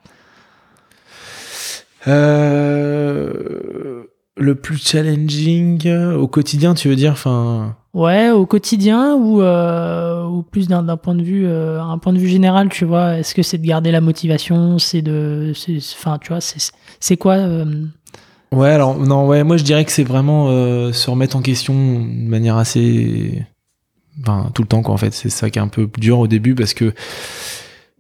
[2.09, 4.03] Euh,
[4.37, 7.13] Le plus challenging au quotidien, tu veux dire?
[7.13, 7.77] Enfin...
[7.95, 12.71] Ouais, au quotidien ou, ou plus d'un point de vue un point de vue général,
[12.71, 13.19] tu vois?
[13.19, 14.79] Est-ce que c'est de garder la motivation?
[14.79, 17.39] C'est de, enfin, tu vois, c'est quoi
[18.51, 20.47] Ouais, alors non, ouais, moi je dirais que c'est vraiment
[20.93, 23.45] se remettre en question de manière assez
[24.21, 25.13] Enfin, tout le temps, quoi, en fait.
[25.13, 26.93] C'est ça qui est un peu dur au début parce que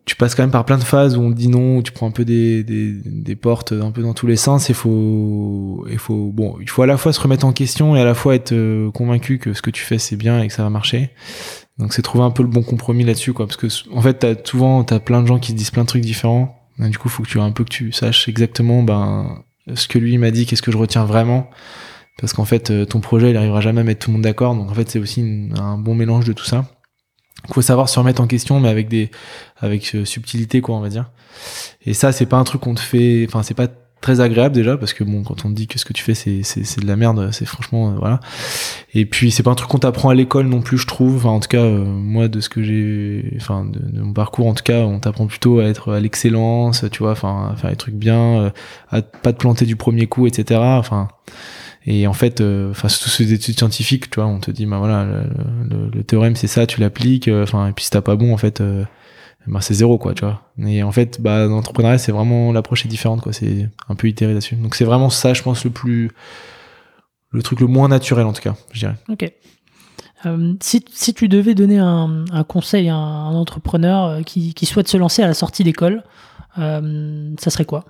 [0.04, 1.92] tu passes quand même par plein de phases où on te dit non, où tu
[1.92, 4.68] prends un peu des, des, des portes un peu dans tous les sens.
[4.68, 8.00] Il faut, il faut, bon, il faut à la fois se remettre en question et
[8.00, 10.52] à la fois être euh, convaincu que ce que tu fais c'est bien et que
[10.52, 11.10] ça va marcher.
[11.78, 13.46] Donc c'est trouver un peu le bon compromis là-dessus, quoi.
[13.46, 15.88] Parce que en fait, t'as souvent t'as plein de gens qui te disent plein de
[15.88, 16.58] trucs différents.
[16.80, 19.42] Et du coup, faut que tu un peu que tu saches exactement ben
[19.74, 21.48] ce que lui m'a dit, qu'est-ce que je retiens vraiment.
[22.18, 24.54] Parce qu'en fait, euh, ton projet, il arrivera jamais à mettre tout le monde d'accord.
[24.54, 26.66] Donc en fait, c'est aussi un bon mélange de tout ça.
[27.48, 29.10] Il faut savoir se remettre en question, mais avec des,
[29.60, 31.10] avec euh, subtilité, quoi, on va dire.
[31.84, 33.68] Et ça, c'est pas un truc qu'on te fait, enfin, c'est pas
[34.02, 36.14] très agréable déjà parce que bon quand on te dit que ce que tu fais
[36.14, 38.18] c'est c'est de la merde c'est franchement euh, voilà.
[38.94, 41.18] Et puis c'est pas un truc qu'on t'apprend à l'école non plus je trouve.
[41.18, 44.54] Enfin, en tout cas euh, moi de ce que j'ai enfin de, mon parcours en
[44.54, 47.76] tout cas on t'apprend plutôt à être à l'excellence tu vois enfin à faire les
[47.76, 48.52] trucs bien
[48.90, 51.08] à pas te planter du premier coup etc enfin
[51.86, 54.78] et en fait, euh, enfin, tous ces études scientifiques, tu vois, on te dit, bah
[54.78, 55.04] voilà,
[55.68, 58.36] le, théorème c'est ça, tu l'appliques, euh, enfin, et puis si t'as pas bon, en
[58.36, 58.84] fait, euh,
[59.48, 60.42] bah, c'est zéro, quoi, tu vois.
[60.64, 63.32] Et en fait, bah, l'entrepreneuriat, c'est vraiment l'approche est différente, quoi.
[63.32, 64.54] C'est un peu itéré là-dessus.
[64.56, 66.12] Donc c'est vraiment ça, je pense, le plus,
[67.30, 68.96] le truc le moins naturel, en tout cas, je dirais.
[69.08, 69.32] Ok.
[70.60, 74.96] Si, si, tu devais donner un, un conseil à un, entrepreneur qui, qui, souhaite se
[74.96, 76.04] lancer à la sortie d'école,
[76.54, 77.86] ça serait quoi?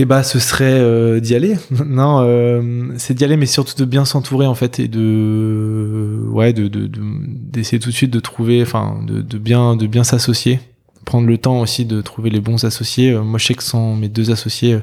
[0.00, 1.56] Eh bah ce serait euh, d'y aller.
[1.86, 6.52] non, euh, c'est d'y aller, mais surtout de bien s'entourer en fait et de ouais
[6.52, 10.60] de d'essayer de, tout de suite de trouver, enfin de, de bien de bien s'associer,
[11.04, 13.12] prendre le temps aussi de trouver les bons associés.
[13.12, 14.78] Euh, moi je sais que sans mes deux associés,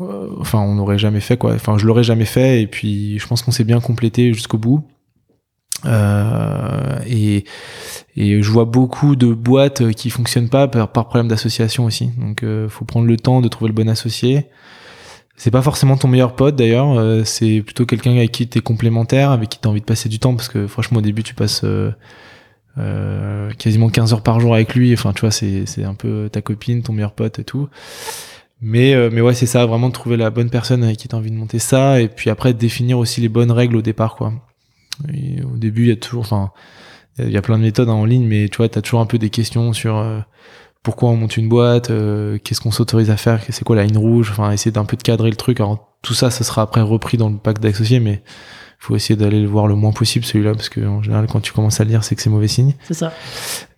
[0.00, 1.54] enfin on n'aurait jamais fait quoi.
[1.54, 4.84] Enfin je l'aurais jamais fait et puis je pense qu'on s'est bien complété jusqu'au bout.
[5.86, 7.44] Euh, et,
[8.16, 12.10] et je vois beaucoup de boîtes qui fonctionnent pas par, problème d'association aussi.
[12.18, 14.46] Donc, euh, faut prendre le temps de trouver le bon associé.
[15.36, 19.30] C'est pas forcément ton meilleur pote d'ailleurs, euh, c'est plutôt quelqu'un avec qui t'es complémentaire,
[19.32, 21.62] avec qui t'as envie de passer du temps, parce que franchement au début tu passes
[21.64, 21.90] euh,
[22.78, 26.28] euh quasiment 15 heures par jour avec lui, enfin tu vois c'est c'est un peu
[26.30, 27.68] ta copine, ton meilleur pote et tout.
[28.60, 31.32] Mais mais ouais c'est ça, vraiment de trouver la bonne personne avec qui t'as envie
[31.32, 34.32] de monter ça, et puis après définir aussi les bonnes règles au départ quoi.
[35.02, 36.52] Au début il y a toujours, enfin
[37.18, 39.06] il y a plein de méthodes en ligne, mais tu vois, tu as toujours un
[39.06, 40.20] peu des questions sur euh,
[40.82, 43.98] pourquoi on monte une boîte, euh, qu'est-ce qu'on s'autorise à faire, c'est quoi la ligne
[43.98, 45.60] rouge, enfin essayer d'un peu de cadrer le truc.
[45.60, 48.22] Alors tout ça, ça sera après repris dans le pack d'associés, mais
[48.84, 51.52] faut essayer d'aller le voir le moins possible celui-là, parce que en général, quand tu
[51.52, 52.74] commences à le lire, c'est que c'est mauvais signe.
[52.82, 53.12] C'est ça.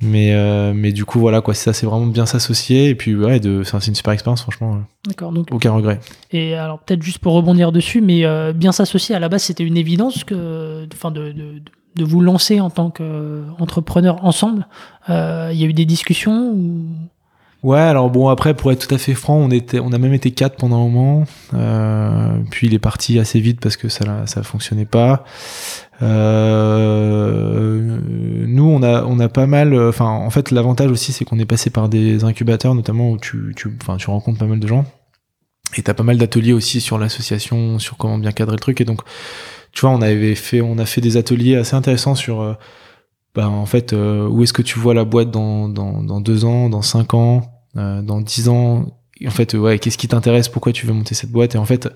[0.00, 3.40] Mais euh, mais du coup, voilà quoi, ça, c'est vraiment bien s'associer, et puis ouais,
[3.40, 4.78] de, c'est une super expérience, franchement.
[5.06, 5.32] D'accord.
[5.32, 6.00] Donc aucun regret.
[6.32, 9.76] Et alors peut-être juste pour rebondir dessus, mais bien s'associer à la base, c'était une
[9.76, 11.62] évidence que, enfin de, de
[11.96, 14.66] de vous lancer en tant qu'entrepreneur ensemble
[15.08, 16.54] euh, Il y a eu des discussions
[17.66, 20.14] Ouais, alors bon, après, pour être tout à fait franc, on, était, on a même
[20.14, 21.24] été quatre pendant un moment.
[21.52, 25.24] Euh, puis il est parti assez vite parce que ça ça fonctionnait pas.
[26.00, 27.98] Euh,
[28.46, 29.76] nous, on a, on a pas mal.
[29.76, 33.52] Enfin, en fait, l'avantage aussi, c'est qu'on est passé par des incubateurs, notamment où tu,
[33.56, 34.84] tu, tu rencontres pas mal de gens.
[35.76, 38.80] Et t'as pas mal d'ateliers aussi sur l'association, sur comment bien cadrer le truc.
[38.80, 39.00] Et donc,
[39.72, 42.54] tu vois, on avait fait, on a fait des ateliers assez intéressants sur, euh,
[43.34, 46.44] bah, en fait, euh, où est-ce que tu vois la boîte dans, dans, dans deux
[46.44, 47.42] ans, dans cinq ans,
[47.76, 48.86] dans dix ans.
[49.26, 50.48] en fait, ouais, qu'est-ce qui t'intéresse?
[50.48, 51.54] Pourquoi tu veux monter cette boîte?
[51.54, 51.88] Et en fait,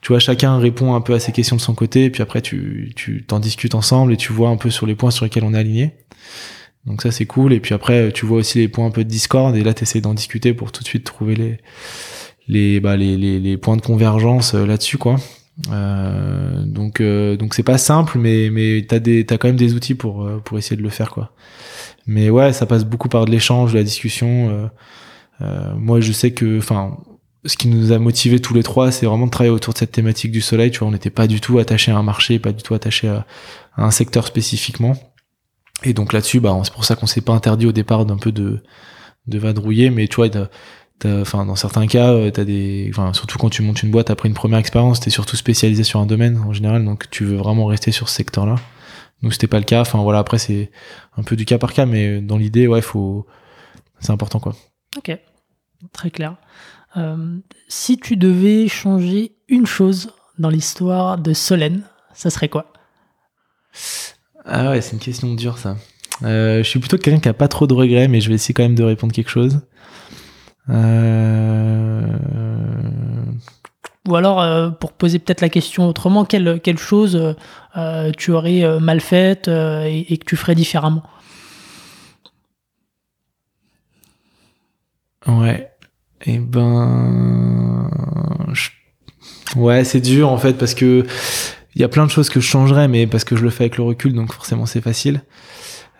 [0.00, 2.42] tu vois, chacun répond un peu à ces questions de son côté, et puis après,
[2.42, 5.44] tu, tu t'en discutes ensemble et tu vois un peu sur les points sur lesquels
[5.44, 5.92] on est aligné.
[6.86, 7.52] Donc ça, c'est cool.
[7.52, 9.82] Et puis après, tu vois aussi les points un peu de discorde, et là, tu
[9.84, 11.58] essaies d'en discuter pour tout de suite trouver les,
[12.48, 15.16] les, bah, les, les, les points de convergence là-dessus, quoi.
[15.70, 19.74] Euh, donc euh, donc c'est pas simple, mais mais t'as des t'as quand même des
[19.74, 21.30] outils pour euh, pour essayer de le faire quoi.
[22.06, 24.68] Mais ouais, ça passe beaucoup par de l'échange, de la discussion.
[25.40, 26.96] Moi, je sais que enfin
[27.46, 29.92] ce qui nous a motivés tous les trois, c'est vraiment de travailler autour de cette
[29.92, 30.70] thématique du soleil.
[30.70, 33.08] Tu vois, on n'était pas du tout attaché à un marché, pas du tout attaché
[33.08, 33.26] à,
[33.76, 34.94] un secteur spécifiquement.
[35.82, 38.32] Et donc là-dessus, bah, c'est pour ça qu'on s'est pas interdit au départ d'un peu
[38.32, 38.62] de,
[39.26, 40.28] de vadrouiller, mais tu vois,
[41.04, 44.26] enfin dans certains cas euh, t'as des enfin surtout quand tu montes une boîte après
[44.26, 46.84] une première expérience t'es surtout spécialisé sur un domaine en général.
[46.84, 48.56] Donc tu veux vraiment rester sur ce secteur là
[49.22, 49.80] nous c'était pas le cas.
[49.82, 50.70] Enfin voilà après c'est
[51.16, 51.86] un peu du cas par cas.
[51.86, 53.26] Mais dans l'idée ouais faut
[54.00, 54.54] c'est important quoi
[54.96, 55.18] ok.
[55.92, 56.36] Très clair.
[56.96, 57.38] Euh,
[57.68, 61.82] si tu devais changer une chose dans l'histoire de Solène
[62.12, 62.72] ça serait quoi?
[64.44, 65.76] Ah ouais c'est une question dure ça.
[66.22, 68.54] Euh, je suis plutôt quelqu'un qui a pas trop de regrets mais je vais essayer
[68.54, 69.60] quand même de répondre quelque chose.
[70.70, 72.06] Euh...
[74.06, 77.34] Ou alors, euh, pour poser peut-être la question autrement, quelle, quelle chose
[78.18, 81.02] tu aurais mal faite et, et, que tu ferais différemment?
[85.26, 85.70] Ouais.
[86.26, 87.90] Et eh ben.
[89.56, 91.04] Ouais, c'est dur en fait parce que
[91.74, 93.64] il y a plein de choses que je changerais, mais parce que je le fais
[93.64, 95.22] avec le recul, donc forcément c'est facile.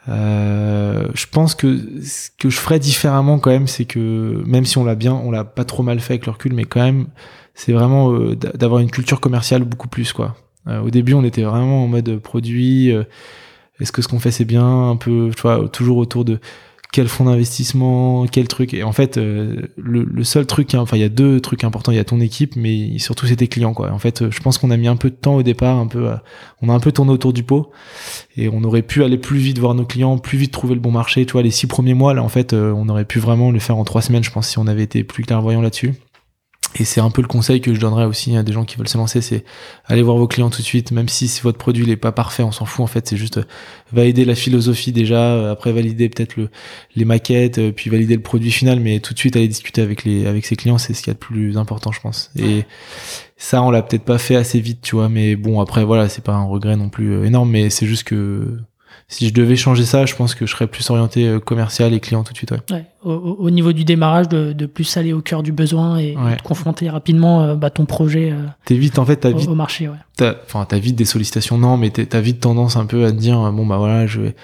[0.08, 4.78] Euh, je pense que ce que je ferais différemment quand même, c'est que même si
[4.78, 7.06] on l'a bien, on l'a pas trop mal fait avec le recul, mais quand même,
[7.54, 10.36] c'est vraiment euh, d'avoir une culture commerciale beaucoup plus quoi.
[10.68, 12.92] Euh, au début, on était vraiment en mode produit.
[12.92, 13.04] Euh,
[13.80, 16.38] est-ce que ce qu'on fait c'est bien Un peu, tu vois, toujours autour de
[16.94, 18.72] quel fonds d'investissement, quel truc.
[18.72, 21.90] Et en fait, euh, le, seul truc, enfin, il y a deux trucs importants.
[21.90, 23.90] Il y a ton équipe, mais surtout c'est tes clients, quoi.
[23.90, 26.08] En fait, je pense qu'on a mis un peu de temps au départ, un peu,
[26.62, 27.72] on a un peu tourné autour du pot,
[28.36, 30.92] et on aurait pu aller plus vite voir nos clients, plus vite trouver le bon
[30.92, 31.26] marché.
[31.26, 33.76] Tu vois, les six premiers mois, là, en fait, on aurait pu vraiment le faire
[33.76, 35.94] en trois semaines, je pense, si on avait été plus clairvoyant là-dessus.
[36.76, 38.88] Et c'est un peu le conseil que je donnerais aussi à des gens qui veulent
[38.88, 39.44] se lancer, c'est
[39.86, 42.50] aller voir vos clients tout de suite, même si votre produit n'est pas parfait, on
[42.50, 43.44] s'en fout en fait, c'est juste euh,
[43.92, 46.50] valider la philosophie déjà, euh, après valider peut-être le,
[46.96, 50.04] les maquettes, euh, puis valider le produit final, mais tout de suite aller discuter avec
[50.04, 52.32] les avec ses clients, c'est ce qui est le plus important, je pense.
[52.36, 52.64] Et
[53.36, 56.24] ça, on l'a peut-être pas fait assez vite, tu vois, mais bon après voilà, c'est
[56.24, 58.58] pas un regret non plus énorme, mais c'est juste que
[59.08, 62.00] si je devais changer ça, je pense que je serais plus orienté euh, commercial et
[62.00, 62.52] client tout de suite.
[62.70, 62.84] Ouais.
[63.02, 67.42] Au, niveau du démarrage, de, plus aller au cœur du besoin et de confronter rapidement
[67.42, 69.88] euh, bah, ton projet euh, T'es vite, en fait, as vite, au marché.
[69.88, 69.96] Ouais.
[70.16, 73.16] T'as, enfin, t'as vite des sollicitations, non, mais t'as vite tendance un peu à te
[73.16, 74.36] dire, bon, bah voilà, je vais.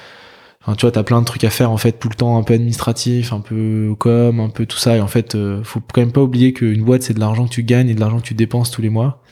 [0.63, 2.43] Enfin, tu vois, t'as plein de trucs à faire en fait tout le temps, un
[2.43, 4.95] peu administratif, un peu com, un peu tout ça.
[4.95, 7.63] Et en fait, faut quand même pas oublier qu'une boîte c'est de l'argent que tu
[7.63, 9.23] gagnes et de l'argent que tu dépenses tous les mois.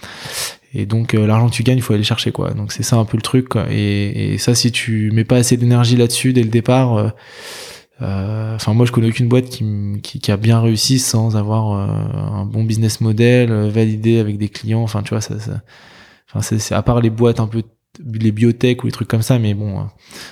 [0.74, 2.52] Et donc euh, l'argent que tu gagnes, il faut aller chercher quoi.
[2.52, 3.48] Donc c'est ça un peu le truc.
[3.48, 3.66] Quoi.
[3.70, 7.08] Et, et, ça, si tu mets pas assez d'énergie là-dessus dès le départ, euh,
[8.02, 9.64] euh, enfin moi je connais aucune boîte qui,
[10.02, 14.82] qui, qui, a bien réussi sans avoir un bon business model validé avec des clients.
[14.82, 15.62] Enfin tu vois ça, ça
[16.42, 17.62] c'est à part les boîtes un peu
[18.12, 19.88] les biotech ou les trucs comme ça, mais bon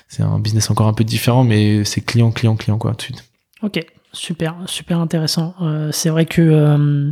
[0.07, 3.03] c'est un business encore un peu différent, mais c'est client client client quoi tout de
[3.03, 3.25] suite.
[3.63, 5.55] Ok super super intéressant.
[5.91, 7.11] c'est vrai que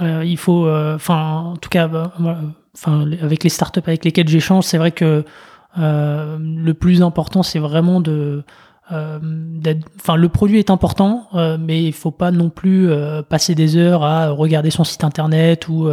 [0.00, 2.12] euh, il faut, euh, enfin, en tout cas, bah,
[3.22, 5.24] avec les startups avec lesquelles j'échange, c'est vrai que
[5.78, 8.44] euh, le plus important, c'est vraiment de
[8.90, 12.90] enfin le produit est important mais il faut pas non plus
[13.30, 15.88] passer des heures à regarder son site internet ou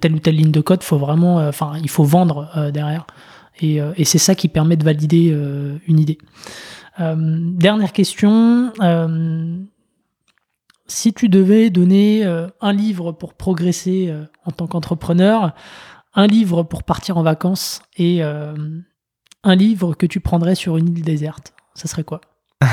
[0.00, 0.82] telle ou telle ligne de code.
[0.82, 3.06] Faut vraiment enfin il faut vendre derrière.
[3.60, 5.36] Et, et c'est ça qui permet de valider
[5.86, 6.16] une idée.
[6.98, 8.72] Dernière question
[10.86, 15.52] si tu devais donner euh, un livre pour progresser euh, en tant qu'entrepreneur,
[16.14, 18.54] un livre pour partir en vacances et euh,
[19.44, 22.20] un livre que tu prendrais sur une île déserte, ça serait quoi?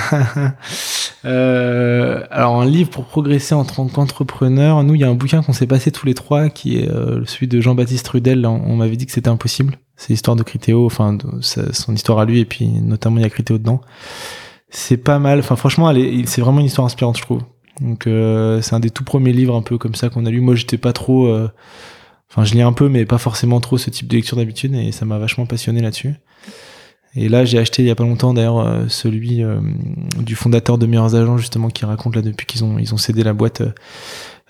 [1.24, 5.54] Alors un livre pour progresser en tant qu'entrepreneur, nous il y a un bouquin qu'on
[5.54, 6.88] s'est passé tous les trois qui est
[7.26, 8.46] celui de Jean-Baptiste Rudel.
[8.46, 9.80] On, m'avait dit que c'était impossible.
[9.98, 13.30] C'est l'histoire de Critéo, enfin son histoire à lui et puis notamment il y a
[13.30, 13.82] Critéo dedans.
[14.70, 15.40] C'est pas mal.
[15.40, 15.92] Enfin franchement,
[16.26, 17.42] c'est vraiment une histoire inspirante je trouve.
[17.82, 20.42] Donc euh, c'est un des tout premiers livres un peu comme ça qu'on a lu.
[20.42, 21.50] Moi j'étais pas trop, euh,
[22.30, 24.92] enfin je lis un peu mais pas forcément trop ce type de lecture d'habitude et
[24.92, 26.16] ça m'a vachement passionné là-dessus.
[27.16, 29.44] Et là j'ai acheté il y a pas longtemps d'ailleurs euh, celui
[30.18, 33.24] du fondateur de Meilleurs Agents justement qui raconte là depuis qu'ils ont ils ont cédé
[33.24, 33.64] la boîte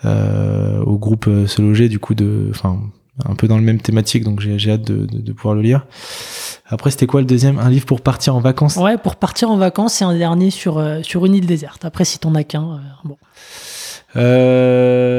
[0.04, 2.82] au groupe Se Loger du coup de, enfin
[3.26, 5.86] un peu dans le même thématique donc j'ai hâte de, de, de pouvoir le lire.
[6.72, 7.58] Après, c'était quoi le deuxième?
[7.58, 8.76] Un livre pour partir en vacances?
[8.76, 11.84] Ouais, pour partir en vacances et un dernier sur, euh, sur une île déserte.
[11.84, 13.18] Après, si t'en as qu'un, euh, bon.
[14.16, 15.10] Euh,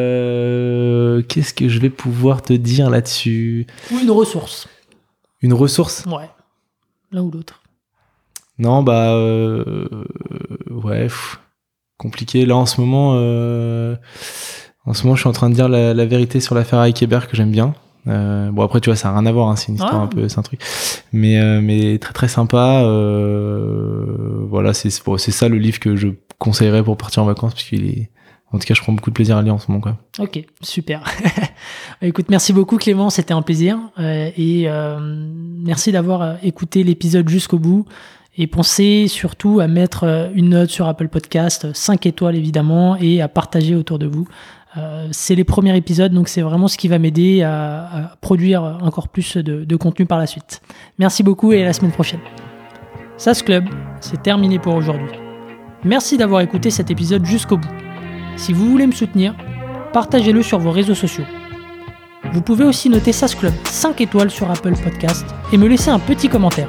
[1.23, 3.67] qu'est-ce que je vais pouvoir te dire là-dessus?
[3.91, 4.69] Ou une ressource.
[5.43, 6.05] Une ressource?
[6.07, 6.31] Ouais.
[7.11, 7.63] L'un ou l'autre.
[8.59, 9.17] Non, bah.
[10.71, 11.09] ouais.
[11.99, 12.47] compliqué.
[12.47, 13.15] Là, en ce moment.
[14.87, 17.29] en ce moment, je suis en train de dire la, la vérité sur l'affaire Eikeberg
[17.29, 17.75] que j'aime bien.
[18.07, 20.05] Euh, bon après tu vois ça a rien à voir, hein, c'est une histoire ah.
[20.05, 20.61] un peu, c'est un truc,
[21.13, 22.83] mais euh, mais très très sympa.
[22.85, 27.65] Euh, voilà c'est c'est ça le livre que je conseillerais pour partir en vacances parce
[27.65, 28.11] qu'il est,
[28.53, 29.97] en tout cas je prends beaucoup de plaisir à lire en ce moment quoi.
[30.19, 31.05] Ok super.
[32.03, 34.67] Écoute merci beaucoup Clément, c'était un plaisir et
[35.19, 37.85] merci d'avoir écouté l'épisode jusqu'au bout.
[38.39, 43.29] Et pensez surtout à mettre une note sur Apple Podcast, 5 étoiles évidemment, et à
[43.29, 44.27] partager autour de vous.
[44.77, 49.09] Euh, c'est les premiers épisodes, donc c'est vraiment ce qui va m'aider à, produire encore
[49.09, 50.63] plus de, contenu par la suite.
[50.99, 52.21] Merci beaucoup et à la semaine prochaine.
[53.17, 53.65] SAS Club,
[54.01, 55.11] c'est terminé pour aujourd'hui.
[55.85, 57.69] Merci d'avoir écouté cet épisode jusqu'au bout.
[58.37, 59.35] Si vous voulez me soutenir,
[59.93, 61.25] partagez-le sur vos réseaux sociaux.
[62.33, 65.99] Vous pouvez aussi noter SAS Club 5 étoiles sur Apple Podcast et me laisser un
[65.99, 66.69] petit commentaire.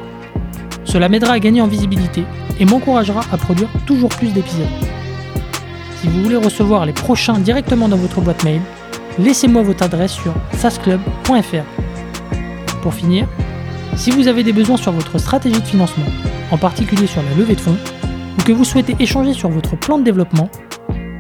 [0.86, 2.24] Cela m'aidera à gagner en visibilité
[2.60, 4.68] et m'encouragera à produire toujours plus d'épisodes.
[6.02, 8.60] Si vous voulez recevoir les prochains directement dans votre boîte mail,
[9.20, 11.64] laissez-moi votre adresse sur sasclub.fr.
[12.82, 13.28] Pour finir,
[13.96, 16.08] si vous avez des besoins sur votre stratégie de financement,
[16.50, 17.78] en particulier sur la levée de fonds,
[18.40, 20.50] ou que vous souhaitez échanger sur votre plan de développement,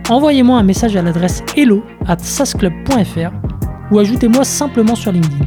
[0.10, 3.32] envoyez-moi un message à l'adresse hello at sasclub.fr
[3.92, 5.46] ou ajoutez-moi simplement sur LinkedIn.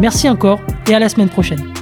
[0.00, 1.77] Merci encore et à la semaine prochaine.